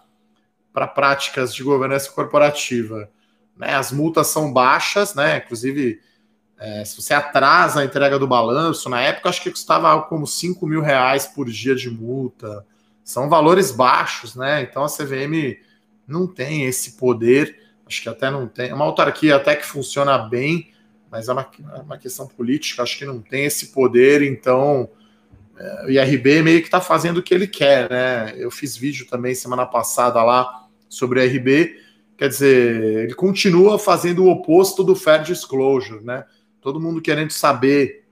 práticas 0.94 1.54
de 1.54 1.62
governança 1.62 2.10
corporativa. 2.10 3.08
Né? 3.56 3.74
As 3.74 3.90
multas 3.90 4.26
são 4.26 4.52
baixas, 4.52 5.14
né? 5.14 5.38
Inclusive, 5.38 6.00
é, 6.58 6.84
se 6.84 7.00
você 7.00 7.14
atrasa 7.14 7.80
a 7.80 7.84
entrega 7.84 8.18
do 8.18 8.26
balanço, 8.26 8.88
na 8.88 9.00
época 9.00 9.30
acho 9.30 9.42
que 9.42 9.50
custava 9.50 9.88
algo 9.88 10.06
como 10.06 10.26
5 10.26 10.66
mil 10.66 10.82
reais 10.82 11.26
por 11.26 11.48
dia 11.48 11.74
de 11.74 11.90
multa. 11.90 12.64
São 13.02 13.28
valores 13.28 13.70
baixos, 13.70 14.34
né? 14.34 14.62
Então 14.62 14.84
a 14.84 14.88
CVM 14.88 15.56
não 16.06 16.26
tem 16.26 16.64
esse 16.64 16.92
poder, 16.92 17.58
acho 17.86 18.02
que 18.02 18.08
até 18.08 18.30
não 18.30 18.46
tem. 18.46 18.68
É 18.68 18.74
uma 18.74 18.84
autarquia 18.84 19.36
até 19.36 19.56
que 19.56 19.64
funciona 19.64 20.18
bem 20.18 20.70
mas 21.10 21.28
é 21.28 21.32
uma, 21.32 21.50
é 21.74 21.80
uma 21.80 21.98
questão 21.98 22.26
política, 22.26 22.82
acho 22.82 22.98
que 22.98 23.04
não 23.04 23.20
tem 23.20 23.44
esse 23.44 23.68
poder, 23.68 24.22
então 24.22 24.88
é, 25.56 25.86
o 25.86 25.90
IRB 25.90 26.42
meio 26.42 26.60
que 26.60 26.66
está 26.66 26.80
fazendo 26.80 27.18
o 27.18 27.22
que 27.22 27.34
ele 27.34 27.46
quer, 27.46 27.90
né? 27.90 28.34
Eu 28.36 28.50
fiz 28.50 28.76
vídeo 28.76 29.06
também 29.06 29.34
semana 29.34 29.66
passada 29.66 30.22
lá 30.22 30.66
sobre 30.88 31.20
o 31.20 31.22
IRB, 31.22 31.80
quer 32.16 32.28
dizer, 32.28 33.04
ele 33.04 33.14
continua 33.14 33.78
fazendo 33.78 34.24
o 34.24 34.30
oposto 34.30 34.82
do 34.82 34.94
fair 34.94 35.22
disclosure, 35.22 36.04
né? 36.04 36.24
Todo 36.60 36.80
mundo 36.80 37.00
querendo 37.00 37.30
saber 37.30 38.04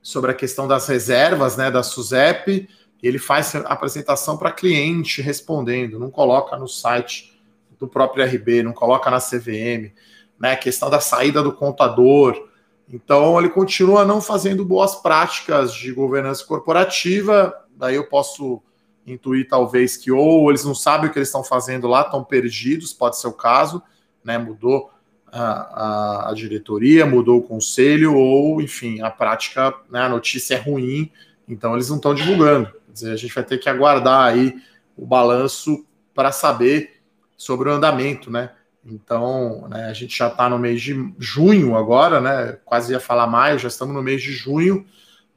sobre 0.00 0.30
a 0.30 0.34
questão 0.34 0.68
das 0.68 0.86
reservas, 0.86 1.56
né, 1.56 1.70
da 1.70 1.82
SUSEP, 1.82 2.68
ele 3.02 3.18
faz 3.18 3.54
apresentação 3.54 4.36
para 4.36 4.50
cliente 4.50 5.20
respondendo, 5.20 5.98
não 5.98 6.10
coloca 6.10 6.56
no 6.56 6.66
site 6.66 7.38
do 7.78 7.86
próprio 7.86 8.24
RB, 8.24 8.62
não 8.62 8.72
coloca 8.72 9.10
na 9.10 9.18
CVM 9.18 9.92
né? 10.38 10.52
A 10.52 10.56
questão 10.56 10.90
da 10.90 11.00
saída 11.00 11.42
do 11.42 11.52
contador, 11.52 12.48
Então, 12.92 13.38
ele 13.38 13.48
continua 13.48 14.04
não 14.04 14.20
fazendo 14.20 14.64
boas 14.64 14.94
práticas 14.96 15.72
de 15.74 15.90
governança 15.92 16.44
corporativa. 16.44 17.54
Daí 17.76 17.96
eu 17.96 18.06
posso 18.06 18.62
intuir, 19.06 19.48
talvez, 19.48 19.96
que 19.96 20.12
ou 20.12 20.50
eles 20.50 20.64
não 20.64 20.74
sabem 20.74 21.08
o 21.08 21.12
que 21.12 21.18
eles 21.18 21.28
estão 21.28 21.44
fazendo 21.44 21.86
lá, 21.86 22.02
estão 22.02 22.22
perdidos, 22.22 22.92
pode 22.92 23.18
ser 23.18 23.26
o 23.26 23.32
caso, 23.32 23.82
né? 24.22 24.38
Mudou 24.38 24.90
a, 25.34 25.42
a, 25.42 26.30
a 26.30 26.34
diretoria, 26.34 27.04
mudou 27.04 27.38
o 27.38 27.42
conselho, 27.42 28.14
ou, 28.14 28.62
enfim, 28.62 29.00
a 29.02 29.10
prática, 29.10 29.74
né, 29.90 30.00
a 30.00 30.08
notícia 30.08 30.54
é 30.54 30.58
ruim, 30.58 31.10
então 31.48 31.74
eles 31.74 31.88
não 31.88 31.96
estão 31.96 32.14
divulgando. 32.14 32.66
Quer 32.66 32.92
dizer, 32.92 33.12
a 33.12 33.16
gente 33.16 33.34
vai 33.34 33.44
ter 33.44 33.58
que 33.58 33.68
aguardar 33.68 34.32
aí 34.32 34.54
o 34.96 35.04
balanço 35.04 35.84
para 36.14 36.30
saber 36.30 37.00
sobre 37.36 37.68
o 37.68 37.72
andamento, 37.72 38.30
né? 38.30 38.52
Então, 38.86 39.66
né, 39.68 39.86
a 39.86 39.94
gente 39.94 40.16
já 40.16 40.28
está 40.28 40.48
no 40.48 40.58
mês 40.58 40.82
de 40.82 40.94
junho 41.18 41.74
agora, 41.74 42.20
né? 42.20 42.58
Quase 42.64 42.92
ia 42.92 43.00
falar 43.00 43.26
maio, 43.26 43.58
já 43.58 43.68
estamos 43.68 43.94
no 43.94 44.02
mês 44.02 44.22
de 44.22 44.32
junho. 44.32 44.86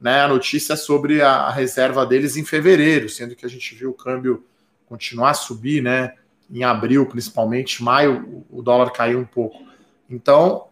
Né, 0.00 0.20
a 0.20 0.28
notícia 0.28 0.74
é 0.74 0.76
sobre 0.76 1.22
a, 1.22 1.50
reserva 1.50 2.06
deles 2.06 2.36
em 2.36 2.44
fevereiro, 2.44 3.08
sendo 3.08 3.34
que 3.34 3.44
a 3.44 3.48
gente 3.48 3.74
viu 3.74 3.90
o 3.90 3.94
câmbio 3.94 4.44
continuar 4.86 5.30
a 5.30 5.34
subir, 5.34 5.82
né? 5.82 6.14
Em 6.50 6.62
abril, 6.62 7.06
principalmente, 7.06 7.82
maio, 7.82 8.44
o 8.50 8.62
dólar 8.62 8.90
caiu 8.90 9.18
um 9.18 9.24
pouco. 9.24 9.66
Então, 10.08 10.68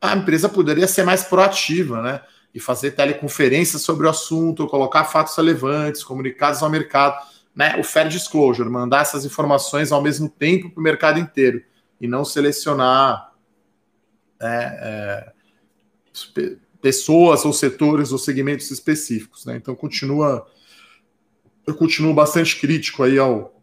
a 0.00 0.16
empresa 0.16 0.48
poderia 0.48 0.86
ser 0.86 1.04
mais 1.04 1.24
proativa, 1.24 2.00
né? 2.00 2.20
E 2.54 2.60
fazer 2.60 2.92
teleconferências 2.92 3.82
sobre 3.82 4.06
o 4.06 4.10
assunto, 4.10 4.66
colocar 4.66 5.04
fatos 5.04 5.36
relevantes, 5.36 6.02
comunicados 6.02 6.62
ao 6.62 6.70
mercado, 6.70 7.16
né? 7.54 7.76
O 7.78 7.84
fair 7.84 8.08
disclosure, 8.08 8.68
mandar 8.68 9.02
essas 9.02 9.24
informações 9.24 9.92
ao 9.92 10.00
mesmo 10.00 10.28
tempo 10.28 10.70
para 10.70 10.80
o 10.80 10.82
mercado 10.82 11.18
inteiro 11.18 11.62
e 12.00 12.08
não 12.08 12.24
selecionar 12.24 13.32
é, 14.40 15.32
é, 15.32 15.32
pessoas 16.80 17.44
ou 17.44 17.52
setores 17.52 18.10
ou 18.12 18.18
segmentos 18.18 18.70
específicos. 18.70 19.44
Né? 19.44 19.56
Então 19.56 19.74
continua, 19.74 20.46
eu 21.66 21.74
continuo 21.74 22.14
bastante 22.14 22.58
crítico 22.58 23.02
aí 23.02 23.18
ao 23.18 23.56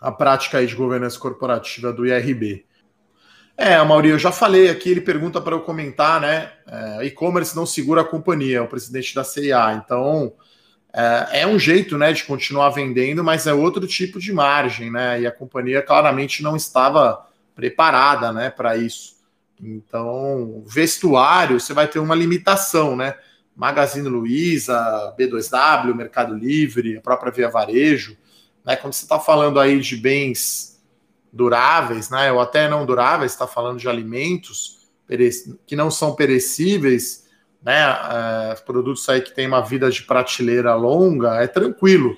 a 0.00 0.12
prática 0.12 0.58
aí 0.58 0.66
de 0.66 0.76
governança 0.76 1.18
corporativa 1.18 1.92
do 1.92 2.06
IRB. 2.06 2.64
É, 3.56 3.82
Mauri, 3.82 4.10
eu 4.10 4.18
já 4.18 4.30
falei 4.30 4.70
aqui, 4.70 4.90
ele 4.90 5.00
pergunta 5.00 5.40
para 5.40 5.56
eu 5.56 5.60
comentar, 5.62 6.20
né? 6.20 6.52
É, 6.64 7.04
e-commerce 7.06 7.56
não 7.56 7.66
segura 7.66 8.02
a 8.02 8.04
companhia, 8.04 8.58
é 8.58 8.60
o 8.60 8.68
presidente 8.68 9.12
da 9.12 9.24
CIA. 9.24 9.82
Então, 9.84 10.32
é, 10.94 11.40
é, 11.40 11.46
um 11.46 11.58
jeito, 11.58 11.98
né, 11.98 12.12
de 12.12 12.22
continuar 12.22 12.70
vendendo, 12.70 13.24
mas 13.24 13.48
é 13.48 13.52
outro 13.52 13.84
tipo 13.88 14.20
de 14.20 14.32
margem, 14.32 14.92
né? 14.92 15.20
E 15.22 15.26
a 15.26 15.32
companhia 15.32 15.82
claramente 15.82 16.40
não 16.40 16.54
estava 16.54 17.27
preparada, 17.58 18.32
né, 18.32 18.50
para 18.50 18.76
isso. 18.76 19.16
Então, 19.60 20.62
vestuário, 20.64 21.58
você 21.58 21.74
vai 21.74 21.88
ter 21.88 21.98
uma 21.98 22.14
limitação, 22.14 22.94
né? 22.94 23.16
Magazine 23.56 24.08
Luiza, 24.08 25.12
B2W, 25.18 25.92
Mercado 25.92 26.36
Livre, 26.36 26.98
a 26.98 27.00
própria 27.00 27.32
Via 27.32 27.48
Varejo, 27.48 28.16
né? 28.64 28.76
Quando 28.76 28.92
você 28.92 29.02
está 29.02 29.18
falando 29.18 29.58
aí 29.58 29.80
de 29.80 29.96
bens 29.96 30.80
duráveis, 31.32 32.10
né? 32.10 32.30
Ou 32.30 32.38
até 32.38 32.68
não 32.68 32.86
duráveis, 32.86 33.32
está 33.32 33.48
falando 33.48 33.80
de 33.80 33.88
alimentos 33.88 34.78
que 35.66 35.74
não 35.74 35.90
são 35.90 36.14
perecíveis, 36.14 37.26
né? 37.60 37.80
É, 37.82 38.54
produtos 38.64 39.08
aí 39.08 39.20
que 39.20 39.34
tem 39.34 39.48
uma 39.48 39.62
vida 39.62 39.90
de 39.90 40.04
prateleira 40.04 40.76
longa, 40.76 41.42
é 41.42 41.48
tranquilo, 41.48 42.16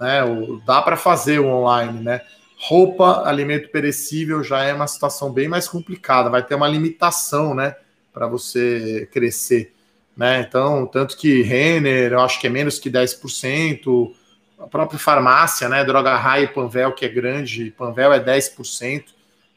né? 0.00 0.22
Dá 0.66 0.82
para 0.82 0.96
fazer 0.96 1.38
o 1.38 1.46
online, 1.46 2.02
né? 2.02 2.22
Roupa, 2.58 3.22
alimento 3.26 3.68
perecível 3.68 4.42
já 4.42 4.62
é 4.64 4.72
uma 4.72 4.86
situação 4.86 5.30
bem 5.30 5.46
mais 5.46 5.68
complicada, 5.68 6.30
vai 6.30 6.42
ter 6.42 6.54
uma 6.54 6.66
limitação, 6.66 7.54
né, 7.54 7.76
para 8.12 8.26
você 8.26 9.06
crescer, 9.12 9.74
né? 10.16 10.40
Então, 10.40 10.86
tanto 10.86 11.16
que 11.18 11.42
Renner, 11.42 12.12
eu 12.12 12.20
acho 12.20 12.40
que 12.40 12.46
é 12.46 12.50
menos 12.50 12.78
que 12.78 12.90
10%, 12.90 14.10
a 14.58 14.66
própria 14.66 14.98
farmácia, 14.98 15.68
né, 15.68 15.84
Droga 15.84 16.16
Raia 16.16 16.44
e 16.44 16.48
Panvel, 16.48 16.92
que 16.92 17.04
é 17.04 17.08
grande, 17.08 17.74
Panvel 17.76 18.12
é 18.12 18.20
10%, 18.20 19.04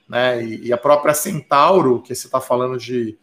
né? 0.07 0.43
E, 0.43 0.67
e 0.67 0.73
a 0.73 0.77
própria 0.77 1.13
Centauro, 1.13 2.01
que 2.01 2.13
você 2.13 2.27
está 2.27 2.41
falando 2.41 2.77
de 2.77 3.17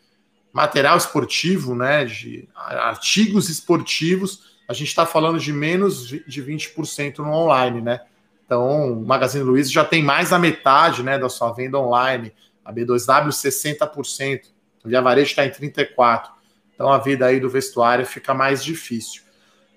material 0.55 0.97
esportivo, 0.97 1.75
né, 1.75 2.07
de 2.07 2.49
artigos 2.55 3.51
esportivos, 3.51 4.57
a 4.67 4.73
gente 4.73 4.89
está 4.89 5.05
falando 5.05 5.39
de 5.39 5.53
menos 5.53 6.09
de 6.09 6.43
20% 6.43 7.19
no 7.19 7.31
online, 7.31 7.83
né? 7.83 8.01
Então, 8.47 8.93
o 8.93 9.05
Magazine 9.05 9.43
Luiza 9.43 9.71
já 9.71 9.85
tem 9.85 10.03
mais 10.03 10.31
da 10.31 10.39
metade 10.39 11.03
né, 11.03 11.19
da 11.19 11.29
sua 11.29 11.53
venda 11.53 11.79
online. 11.79 12.33
A 12.65 12.73
B2W, 12.73 13.29
60%. 13.29 14.41
O 14.85 14.89
Via 14.89 15.03
Varejo 15.03 15.31
está 15.31 15.45
em 15.45 15.51
34%. 15.51 16.29
Então, 16.73 16.93
a 16.93 16.99
vida 16.99 17.27
aí 17.27 17.41
do 17.41 17.51
vestuário 17.51 18.07
fica 18.07 18.33
mais 18.33 18.63
difícil. 18.63 19.23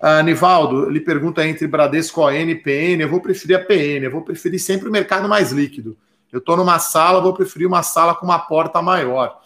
Uh, 0.00 0.22
Nivaldo, 0.22 0.88
ele 0.88 1.00
pergunta 1.00 1.46
entre 1.46 1.66
Bradesco 1.66 2.20
ON 2.20 2.30
e 2.30 2.54
PN. 2.54 3.02
Eu 3.02 3.08
vou 3.08 3.20
preferir 3.20 3.56
a 3.56 3.64
PN. 3.64 4.04
Eu 4.04 4.10
vou 4.10 4.22
preferir 4.22 4.60
sempre 4.60 4.88
o 4.88 4.92
mercado 4.92 5.28
mais 5.28 5.50
líquido. 5.50 5.98
Eu 6.30 6.38
estou 6.38 6.56
numa 6.56 6.78
sala, 6.78 7.20
vou 7.20 7.34
preferir 7.34 7.66
uma 7.66 7.82
sala 7.82 8.14
com 8.14 8.24
uma 8.24 8.38
porta 8.38 8.80
maior. 8.80 9.40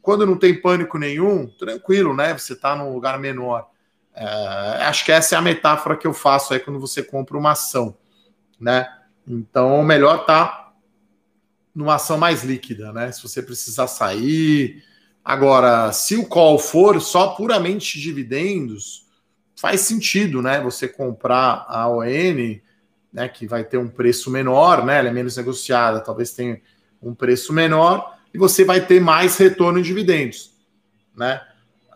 Quando 0.00 0.24
não 0.24 0.36
tem 0.36 0.60
pânico 0.60 0.98
nenhum, 0.98 1.46
tranquilo, 1.58 2.14
né? 2.14 2.36
Você 2.36 2.52
está 2.52 2.76
num 2.76 2.92
lugar 2.92 3.18
menor. 3.18 3.66
Uh, 4.14 4.82
acho 4.82 5.04
que 5.04 5.10
essa 5.10 5.34
é 5.34 5.38
a 5.38 5.42
metáfora 5.42 5.96
que 5.96 6.06
eu 6.06 6.12
faço 6.12 6.54
aí 6.54 6.60
quando 6.60 6.78
você 6.78 7.02
compra 7.02 7.36
uma 7.36 7.52
ação 7.52 7.96
né? 8.58 8.88
Então, 9.26 9.82
melhor 9.82 10.24
tá 10.24 10.72
numa 11.74 11.96
ação 11.96 12.16
mais 12.16 12.42
líquida, 12.42 12.92
né? 12.92 13.12
Se 13.12 13.22
você 13.22 13.42
precisar 13.42 13.86
sair. 13.86 14.82
Agora, 15.24 15.92
se 15.92 16.16
o 16.16 16.26
call 16.26 16.58
for 16.58 17.00
só 17.00 17.28
puramente 17.28 18.00
dividendos, 18.00 19.06
faz 19.54 19.80
sentido, 19.82 20.40
né? 20.40 20.60
Você 20.62 20.88
comprar 20.88 21.66
a 21.68 21.88
ON, 21.88 22.60
né? 23.12 23.28
Que 23.28 23.46
vai 23.46 23.64
ter 23.64 23.76
um 23.76 23.88
preço 23.88 24.30
menor, 24.30 24.84
né? 24.84 24.98
Ela 24.98 25.08
é 25.08 25.12
menos 25.12 25.36
negociada, 25.36 26.00
talvez 26.00 26.32
tenha 26.32 26.60
um 27.02 27.14
preço 27.14 27.52
menor, 27.52 28.16
e 28.32 28.38
você 28.38 28.64
vai 28.64 28.84
ter 28.84 29.00
mais 29.00 29.36
retorno 29.36 29.78
em 29.78 29.82
dividendos, 29.82 30.52
né? 31.14 31.40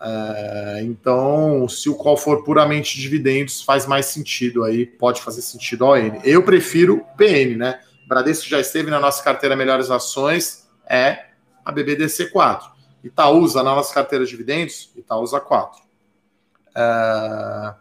É, 0.03 0.81
então, 0.83 1.69
se 1.69 1.91
o 1.91 1.95
call 1.95 2.17
for 2.17 2.43
puramente 2.43 2.99
dividendos, 2.99 3.63
faz 3.63 3.87
mais 3.87 4.07
sentido 4.07 4.65
aí, 4.65 4.87
pode 4.87 5.21
fazer 5.21 5.43
sentido 5.43 5.85
ON. 5.85 6.21
Eu 6.25 6.43
prefiro 6.43 7.05
PN, 7.17 7.57
né? 7.57 7.81
Bradesco 8.09 8.49
já 8.49 8.59
esteve 8.59 8.91
na 8.91 8.99
nossa 8.99 9.23
carteira 9.23 9.55
Melhores 9.55 9.91
Ações, 9.91 10.69
é 10.89 11.27
a 11.65 11.73
BBDC4. 11.73 12.63
Itaúsa 13.05 13.63
na 13.63 13.75
nossa 13.75 13.95
carteira 13.95 14.25
de 14.25 14.31
dividendos, 14.31 14.91
Itaúsa 14.97 15.39
4. 15.39 15.81
É... 16.75 17.75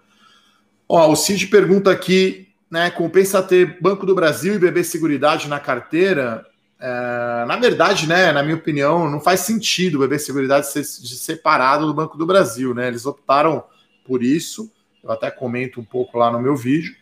Ó, 0.88 1.12
o 1.12 1.16
Cid 1.16 1.48
pergunta 1.48 1.90
aqui, 1.90 2.50
né? 2.70 2.92
Compensa 2.92 3.42
ter 3.42 3.80
Banco 3.82 4.06
do 4.06 4.16
Brasil 4.16 4.56
e 4.56 4.60
BB 4.60 4.84
Seguridade 4.84 5.48
na 5.48 5.60
carteira? 5.60 6.46
É, 6.80 7.46
na 7.46 7.58
verdade, 7.58 8.08
né, 8.08 8.32
na 8.32 8.42
minha 8.42 8.56
opinião, 8.56 9.10
não 9.10 9.20
faz 9.20 9.42
sentido 9.42 9.96
o 9.96 10.00
BB 10.00 10.18
Seguridade 10.18 10.72
ser, 10.72 10.84
separado 10.84 11.86
do 11.86 11.94
Banco 11.94 12.18
do 12.18 12.26
Brasil, 12.26 12.74
né? 12.74 12.88
Eles 12.88 13.06
optaram 13.06 13.64
por 14.06 14.24
isso. 14.24 14.72
Eu 15.04 15.12
até 15.12 15.30
comento 15.30 15.82
um 15.82 15.84
pouco 15.84 16.18
lá 16.18 16.32
no 16.32 16.40
meu 16.40 16.56
vídeo. 16.56 16.96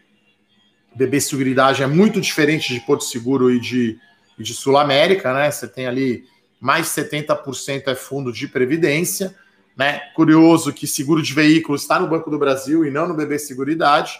BB 0.95 1.21
Seguridade 1.21 1.83
é 1.83 1.87
muito 1.87 2.19
diferente 2.19 2.73
de 2.73 2.79
Porto 2.79 3.03
Seguro 3.03 3.51
e 3.51 3.59
de, 3.59 3.99
e 4.37 4.43
de 4.43 4.53
Sul 4.53 4.77
América, 4.77 5.31
né? 5.31 5.51
Você 5.51 5.67
tem 5.67 5.85
ali 5.85 6.25
mais 6.59 6.87
de 6.87 7.01
70% 7.03 7.83
é 7.87 7.93
fundo 7.93 8.33
de 8.33 8.47
previdência, 8.47 9.35
né? 9.75 9.99
Curioso 10.15 10.73
que 10.73 10.87
seguro 10.87 11.21
de 11.21 11.33
veículo 11.33 11.75
está 11.75 11.99
no 11.99 12.07
Banco 12.07 12.31
do 12.31 12.39
Brasil 12.39 12.83
e 12.83 12.89
não 12.89 13.07
no 13.07 13.13
BB 13.13 13.37
Seguridade. 13.37 14.19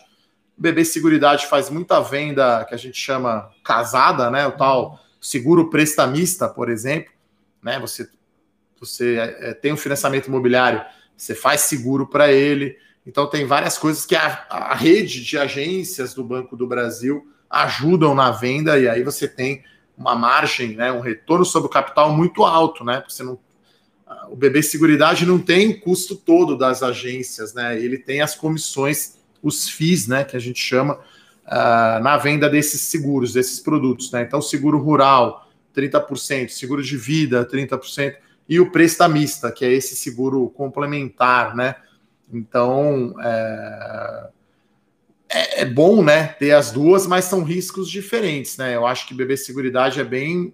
O 0.56 0.62
BB 0.62 0.86
Seguridade 0.86 1.48
faz 1.48 1.67
muita 1.72 2.00
venda 2.00 2.63
que 2.65 2.76
a 2.76 2.78
gente 2.78 3.00
chama 3.00 3.50
casada, 3.63 4.30
né? 4.30 4.46
O 4.46 4.52
tal 4.52 5.00
seguro 5.21 5.69
prestamista, 5.69 6.47
por 6.47 6.69
exemplo, 6.69 7.12
né? 7.62 7.80
Você, 7.80 8.10
você 8.80 9.17
é, 9.17 9.53
tem 9.53 9.73
um 9.73 9.77
financiamento 9.77 10.27
imobiliário, 10.27 10.84
você 11.15 11.34
faz 11.34 11.62
seguro 11.62 12.08
para 12.08 12.32
ele. 12.32 12.77
Então 13.06 13.27
tem 13.27 13.45
várias 13.45 13.77
coisas 13.77 14.06
que 14.06 14.15
a, 14.15 14.45
a, 14.49 14.75
rede 14.75 15.23
de 15.23 15.38
agências 15.38 16.13
do 16.13 16.23
Banco 16.23 16.56
do 16.56 16.67
Brasil 16.67 17.27
ajudam 17.49 18.13
na 18.13 18.32
venda 18.32 18.78
e 18.78 18.88
aí 18.88 19.03
você 19.03 19.28
tem 19.28 19.63
uma 19.97 20.15
margem, 20.15 20.76
né, 20.76 20.91
um 20.91 20.99
retorno 20.99 21.43
sobre 21.43 21.68
o 21.68 21.72
capital 21.72 22.11
muito 22.13 22.43
alto, 22.43 22.84
né? 22.84 23.03
Você 23.07 23.24
não, 23.24 23.39
o 24.30 24.36
BB 24.36 24.61
Seguridade 24.61 25.26
não 25.26 25.39
tem 25.39 25.70
o 25.70 25.80
custo 25.80 26.15
todo 26.15 26.57
das 26.57 26.84
agências, 26.84 27.53
né? 27.53 27.82
Ele 27.82 27.97
tem 27.97 28.22
as 28.22 28.36
comissões, 28.36 29.18
os 29.41 29.68
FIIs, 29.70 30.07
né, 30.07 30.24
que 30.24 30.36
a 30.36 30.39
gente 30.39 30.59
chama, 30.59 30.99
uh, 31.48 32.04
na 32.04 32.18
venda 32.18 32.50
desses 32.50 32.82
seguros, 32.82 33.34
desses 33.34 33.60
produtos. 33.60 34.12
Né? 34.12 34.24
Então, 34.24 34.41
seguro 34.41 34.78
rural, 34.80 35.50
30%, 35.76 36.50
seguro 36.50 36.84
de 36.84 36.98
vida, 36.98 37.45
30%, 37.45 38.16
e 38.50 38.60
o 38.60 38.72
prestamista, 38.72 39.52
que 39.52 39.66
é 39.66 39.72
esse 39.72 39.95
seguro 39.95 40.50
complementar, 40.50 41.56
né? 41.56 41.76
Então, 42.32 43.14
é, 43.22 44.30
é, 45.30 45.62
é, 45.62 45.66
bom, 45.66 46.02
né, 46.04 46.28
ter 46.28 46.52
as 46.52 46.72
duas, 46.72 47.06
mas 47.06 47.26
são 47.26 47.43
riscos 47.43 47.89
diferentes, 47.89 48.58
né? 48.58 48.76
Eu 48.76 48.86
acho 48.86 49.06
que 49.08 49.14
BB 49.14 49.36
Seguridade 49.36 50.00
é 50.00 50.04
bem 50.04 50.54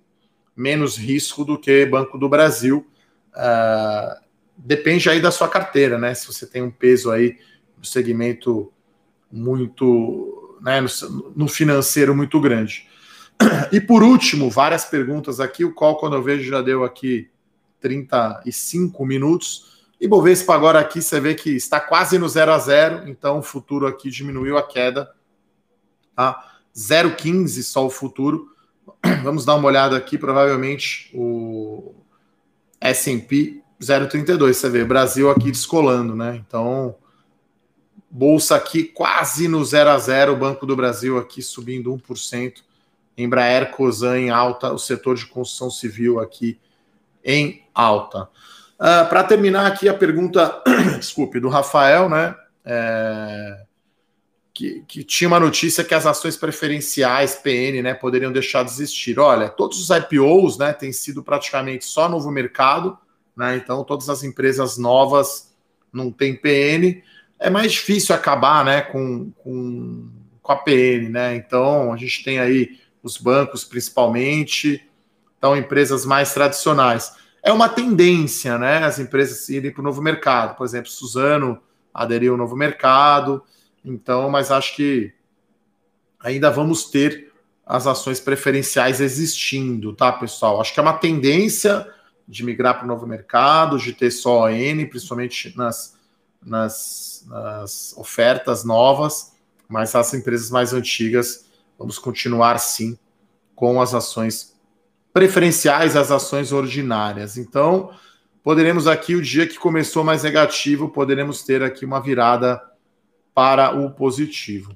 menos 0.56 0.98
risco 0.98 1.46
do 1.46 1.58
que 1.58 1.86
Banco 1.86 2.18
do 2.18 2.28
Brasil. 2.28 2.88
Uh, 3.36 4.24
depende 4.58 5.10
aí 5.10 5.20
da 5.20 5.32
sua 5.32 5.48
carteira, 5.48 5.98
né? 5.98 6.14
Se 6.14 6.26
você 6.28 6.46
tem 6.46 6.62
um 6.62 6.72
peso 6.72 7.12
aí 7.12 7.38
no 7.78 7.86
segmento 7.86 8.72
muito, 9.32 10.43
né, 10.64 10.82
no, 10.82 11.34
no 11.36 11.48
financeiro 11.48 12.16
muito 12.16 12.40
grande. 12.40 12.88
E 13.72 13.82
por 13.82 14.02
último, 14.02 14.50
várias 14.50 14.86
perguntas 14.86 15.40
aqui. 15.40 15.66
O 15.66 15.74
qual, 15.74 15.98
quando 15.98 16.16
eu 16.16 16.24
vejo, 16.24 16.50
já 16.50 16.62
deu 16.62 16.84
aqui 16.84 17.30
35 17.82 19.06
minutos. 19.06 19.84
E 20.00 20.08
Bovespa 20.08 20.56
agora 20.56 20.80
aqui, 20.80 21.02
você 21.02 21.20
vê 21.20 21.36
que 21.36 21.52
está 21.52 21.80
quase 21.80 22.18
no 22.18 22.28
0 22.28 22.52
a 22.52 22.58
0 22.60 23.08
então 23.08 23.40
o 23.40 23.44
futuro 23.44 23.86
aqui 23.86 24.10
diminuiu 24.10 24.58
a 24.58 24.64
queda. 24.64 25.12
Tá? 26.16 26.52
0,15 26.76 27.64
só 27.64 27.86
o 27.86 27.90
futuro. 27.90 28.48
Vamos 29.24 29.46
dar 29.46 29.56
uma 29.56 29.68
olhada 29.68 29.98
aqui, 29.98 30.18
provavelmente 30.18 31.12
o 31.14 31.94
S&P 32.80 33.64
0,32, 33.84 34.54
você 34.54 34.70
vê, 34.70 34.86
Brasil 34.86 35.30
aqui 35.30 35.52
descolando, 35.52 36.16
né? 36.16 36.42
Então, 36.48 36.96
bolsa 38.14 38.56
aqui 38.56 38.84
quase 38.84 39.48
no 39.48 39.66
0 39.66 39.90
a 39.90 39.98
0, 39.98 40.36
Banco 40.36 40.68
do 40.68 40.76
Brasil 40.76 41.18
aqui 41.18 41.42
subindo 41.42 41.92
1%, 41.92 42.62
Embraer, 43.18 43.72
Cosan 43.72 44.20
em 44.20 44.30
alta, 44.30 44.72
o 44.72 44.78
setor 44.78 45.16
de 45.16 45.26
construção 45.26 45.72
civil 45.72 46.20
aqui 46.20 46.60
em 47.26 47.64
alta. 47.74 48.30
Uh, 48.76 49.10
Para 49.10 49.24
terminar 49.24 49.66
aqui 49.66 49.90
a 49.90 49.96
pergunta, 49.96 50.62
desculpe, 51.00 51.40
do 51.40 51.50
Rafael, 51.50 52.08
né? 52.08 52.36
É, 52.64 53.66
que, 54.54 54.84
que, 54.88 55.04
tinha 55.04 55.28
uma 55.28 55.40
notícia 55.40 55.84
que 55.84 55.96
as 55.96 56.06
ações 56.06 56.38
preferenciais 56.38 57.36
PN, 57.36 57.82
né, 57.82 57.94
poderiam 57.94 58.32
deixar 58.32 58.64
de 58.64 58.72
existir. 58.72 59.20
Olha, 59.20 59.50
todos 59.50 59.80
os 59.80 59.90
IPOs, 59.90 60.58
né, 60.60 60.72
têm 60.72 60.94
sido 60.94 61.24
praticamente 61.24 61.86
só 61.86 62.08
novo 62.08 62.32
mercado, 62.32 62.98
né? 63.36 63.58
Então 63.58 63.84
todas 63.84 64.08
as 64.08 64.24
empresas 64.24 64.78
novas 64.78 65.52
não 65.92 66.12
têm 66.12 66.36
PN. 66.36 67.02
É 67.44 67.50
mais 67.50 67.74
difícil 67.74 68.16
acabar, 68.16 68.64
né, 68.64 68.80
com, 68.80 69.30
com, 69.32 70.10
com 70.42 70.52
a 70.54 70.56
PN, 70.56 71.10
né? 71.10 71.36
Então 71.36 71.92
a 71.92 71.98
gente 71.98 72.24
tem 72.24 72.40
aí 72.40 72.80
os 73.04 73.18
bancos 73.18 73.66
principalmente, 73.66 74.90
então 75.38 75.58
empresas 75.58 76.06
mais 76.06 76.34
tradicionais. 76.34 77.12
É 77.44 77.52
uma 77.52 77.68
tendência, 77.68 78.58
né? 78.58 78.86
As 78.86 78.98
empresas 78.98 79.50
irem 79.50 79.72
para 79.72 79.82
o 79.82 79.84
novo 79.84 80.02
mercado. 80.02 80.56
Por 80.56 80.66
exemplo, 80.66 80.90
Suzano 80.90 81.62
aderiu 81.94 82.32
ao 82.32 82.38
novo 82.38 82.56
mercado. 82.56 83.44
Então, 83.84 84.30
mas 84.30 84.50
acho 84.50 84.74
que 84.78 85.14
ainda 86.22 86.50
vamos 86.50 86.86
ter 86.86 87.30
as 87.66 87.86
ações 87.86 88.22
preferenciais 88.22 89.02
existindo, 89.02 89.94
tá, 89.94 90.14
pessoal? 90.14 90.62
Acho 90.62 90.74
que 90.74 90.80
é 90.80 90.84
uma 90.84 90.94
tendência 90.94 91.86
de 92.26 92.42
migrar 92.46 92.76
para 92.76 92.86
o 92.86 92.88
novo 92.88 93.06
mercado, 93.06 93.78
de 93.78 93.92
ter 93.92 94.12
só 94.12 94.46
ON, 94.46 94.88
principalmente 94.90 95.54
nas, 95.58 95.93
nas, 96.46 97.26
nas 97.28 97.94
ofertas 97.98 98.64
novas, 98.64 99.34
mas 99.68 99.96
as 99.96 100.14
empresas 100.14 100.50
mais 100.50 100.74
antigas, 100.74 101.46
vamos 101.78 101.98
continuar 101.98 102.58
sim 102.60 102.98
com 103.56 103.82
as 103.82 103.94
ações 103.94 104.54
preferenciais 105.14 105.96
às 105.96 106.12
ações 106.12 106.52
ordinárias. 106.52 107.38
Então, 107.38 107.92
poderemos 108.44 108.88
aqui, 108.88 109.16
o 109.16 109.22
dia 109.22 109.48
que 109.48 109.58
começou 109.58 110.04
mais 110.04 110.24
negativo, 110.24 110.90
poderemos 110.90 111.44
ter 111.44 111.62
aqui 111.62 111.86
uma 111.86 112.02
virada 112.02 112.62
para 113.34 113.72
o 113.72 113.92
positivo. 113.92 114.76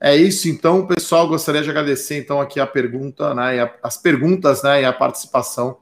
É 0.00 0.14
isso, 0.14 0.48
então, 0.48 0.86
pessoal. 0.86 1.26
Gostaria 1.26 1.62
de 1.62 1.70
agradecer 1.70 2.18
então 2.18 2.40
aqui 2.40 2.60
a 2.60 2.66
pergunta, 2.66 3.34
né, 3.34 3.62
a, 3.62 3.74
as 3.82 3.96
perguntas, 3.96 4.62
né, 4.62 4.82
e 4.82 4.84
a 4.84 4.92
participação 4.92 5.78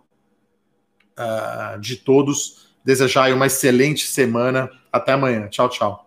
uh, 1.19 1.79
de 1.81 1.97
todos. 1.97 2.69
Desejar 2.85 3.33
uma 3.33 3.47
excelente 3.47 4.07
semana. 4.07 4.71
Até 4.95 5.11
amanhã. 5.11 5.49
Tchau, 5.49 5.68
tchau. 5.68 6.07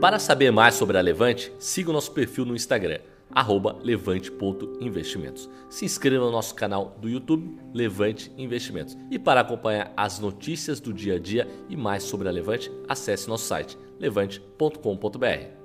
Para 0.00 0.20
saber 0.20 0.52
mais 0.52 0.76
sobre 0.76 0.96
a 0.96 1.00
Levante, 1.00 1.52
siga 1.58 1.90
o 1.90 1.92
nosso 1.92 2.12
perfil 2.12 2.44
no 2.44 2.54
Instagram, 2.54 3.00
levante.investimentos. 3.82 5.50
Se 5.68 5.84
inscreva 5.84 6.26
no 6.26 6.30
nosso 6.30 6.54
canal 6.54 6.96
do 7.00 7.08
YouTube, 7.08 7.58
Levante 7.72 8.30
Investimentos. 8.38 8.96
E 9.10 9.18
para 9.18 9.40
acompanhar 9.40 9.92
as 9.96 10.20
notícias 10.20 10.78
do 10.78 10.92
dia 10.92 11.16
a 11.16 11.18
dia 11.18 11.48
e 11.68 11.76
mais 11.76 12.04
sobre 12.04 12.28
a 12.28 12.30
Levante, 12.30 12.70
acesse 12.88 13.28
nosso 13.28 13.46
site 13.46 13.76
levante.com.br. 13.98 15.63